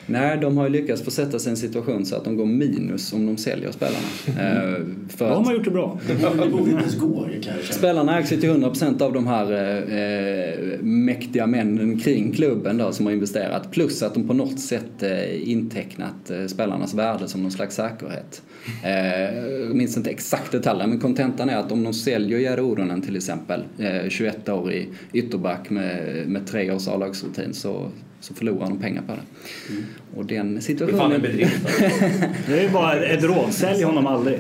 [0.07, 3.13] Nej, de har ju lyckats försätta sig i en situation så att de går minus
[3.13, 3.99] om de säljer spelarna.
[4.45, 5.99] Eh, för de har gjort det bra.
[6.07, 7.27] det borde inte ens gå
[7.71, 13.07] Spelarna ägs ju till 100% av de här eh, mäktiga männen kring klubben då, som
[13.07, 13.71] har investerat.
[13.71, 18.43] Plus att de på något sätt eh, intecknat eh, spelarnas värde som någon slags säkerhet.
[18.85, 23.03] Eh, jag minns inte exakt detaljer men kontentan är att om de säljer Jere Odonen
[23.03, 27.91] till exempel, eh, 21 år i ytterback med, med tre års A-lagsrutin så
[28.21, 29.73] så förlorar de pengar på det.
[29.73, 29.85] Mm.
[30.17, 31.23] Och den situationen...
[31.23, 34.39] Det är fan en det är ju bara ett råd, sälj honom aldrig.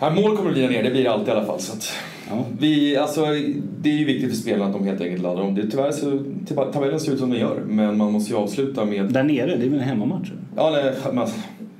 [0.00, 1.60] Ja, mål kommer att bli ner, det blir det alltid i alla fall.
[1.60, 1.92] Så att
[2.28, 2.46] ja.
[2.58, 3.20] vi, alltså,
[3.80, 5.54] det är ju viktigt för spelarna att de helt enkelt laddar om.
[5.54, 6.24] Det, tyvärr så
[6.72, 9.12] tabellen ser ut som den gör, men man måste ju avsluta med...
[9.12, 10.30] Där nere, det är väl en hemmamatch?
[10.56, 11.28] Ja, nej, men,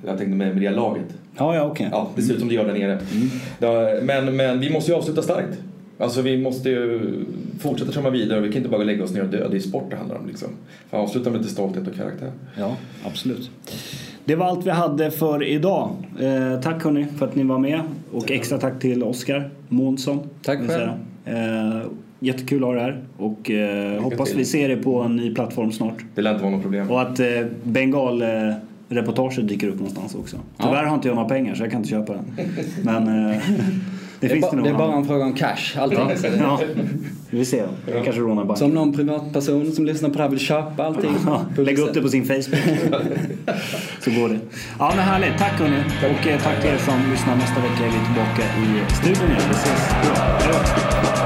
[0.05, 1.07] jag tänkte med, med det laget.
[1.37, 1.71] Ja, ja.
[1.71, 1.87] Okay.
[1.91, 2.91] Ja, det ser ut som det gör där nere.
[2.91, 3.29] Mm.
[3.59, 5.57] Ja, men, men vi måste ju avsluta starkt.
[5.99, 7.01] Alltså vi måste ju
[7.59, 8.39] fortsätta trumma vidare.
[8.39, 9.47] Vi kan inte bara lägga oss ner och dö.
[9.49, 10.27] Det är sport det handlar om.
[10.27, 10.49] Liksom.
[10.89, 12.31] För avsluta med lite stolthet och karaktär.
[12.57, 12.75] Ja,
[13.05, 13.51] absolut.
[14.25, 15.89] Det var allt vi hade för idag.
[16.19, 17.81] Eh, tack hörni för att ni var med.
[18.11, 20.19] Och extra tack till Oskar Månsson.
[20.41, 20.89] Tack själv.
[21.25, 21.81] Eh,
[22.19, 23.03] jättekul att ha det här.
[23.17, 24.37] Och eh, hoppas till.
[24.37, 25.97] vi ser det på en ny plattform snart.
[26.15, 26.91] Det lär inte vara något problem.
[26.91, 27.27] Och att eh,
[27.63, 28.27] Bengal eh,
[28.89, 30.37] reportaget dyker upp någonstans också.
[30.57, 30.87] Tyvärr ja.
[30.87, 32.25] har inte jag några pengar så jag kan inte köpa den.
[32.83, 33.41] Men eh,
[34.19, 35.99] Det, det, är, ba, det är bara en fråga om cash, allting.
[36.39, 36.59] ja,
[37.29, 37.67] vi ser.
[37.85, 38.57] Jag kanske rånar banken.
[38.57, 41.15] Som någon privatperson som lyssnar på det här vill köpa allting.
[41.25, 42.59] Ja, lägg upp det på sin Facebook.
[43.99, 44.39] så går det.
[44.79, 45.37] Ja men härligt.
[45.37, 45.83] Tack hörni.
[46.01, 47.35] Och eh, tack till er som lyssnar.
[47.35, 49.41] Nästa vecka är vi tillbaka i studion igen.
[49.47, 50.21] Vi ses då.
[50.21, 51.16] Hej då.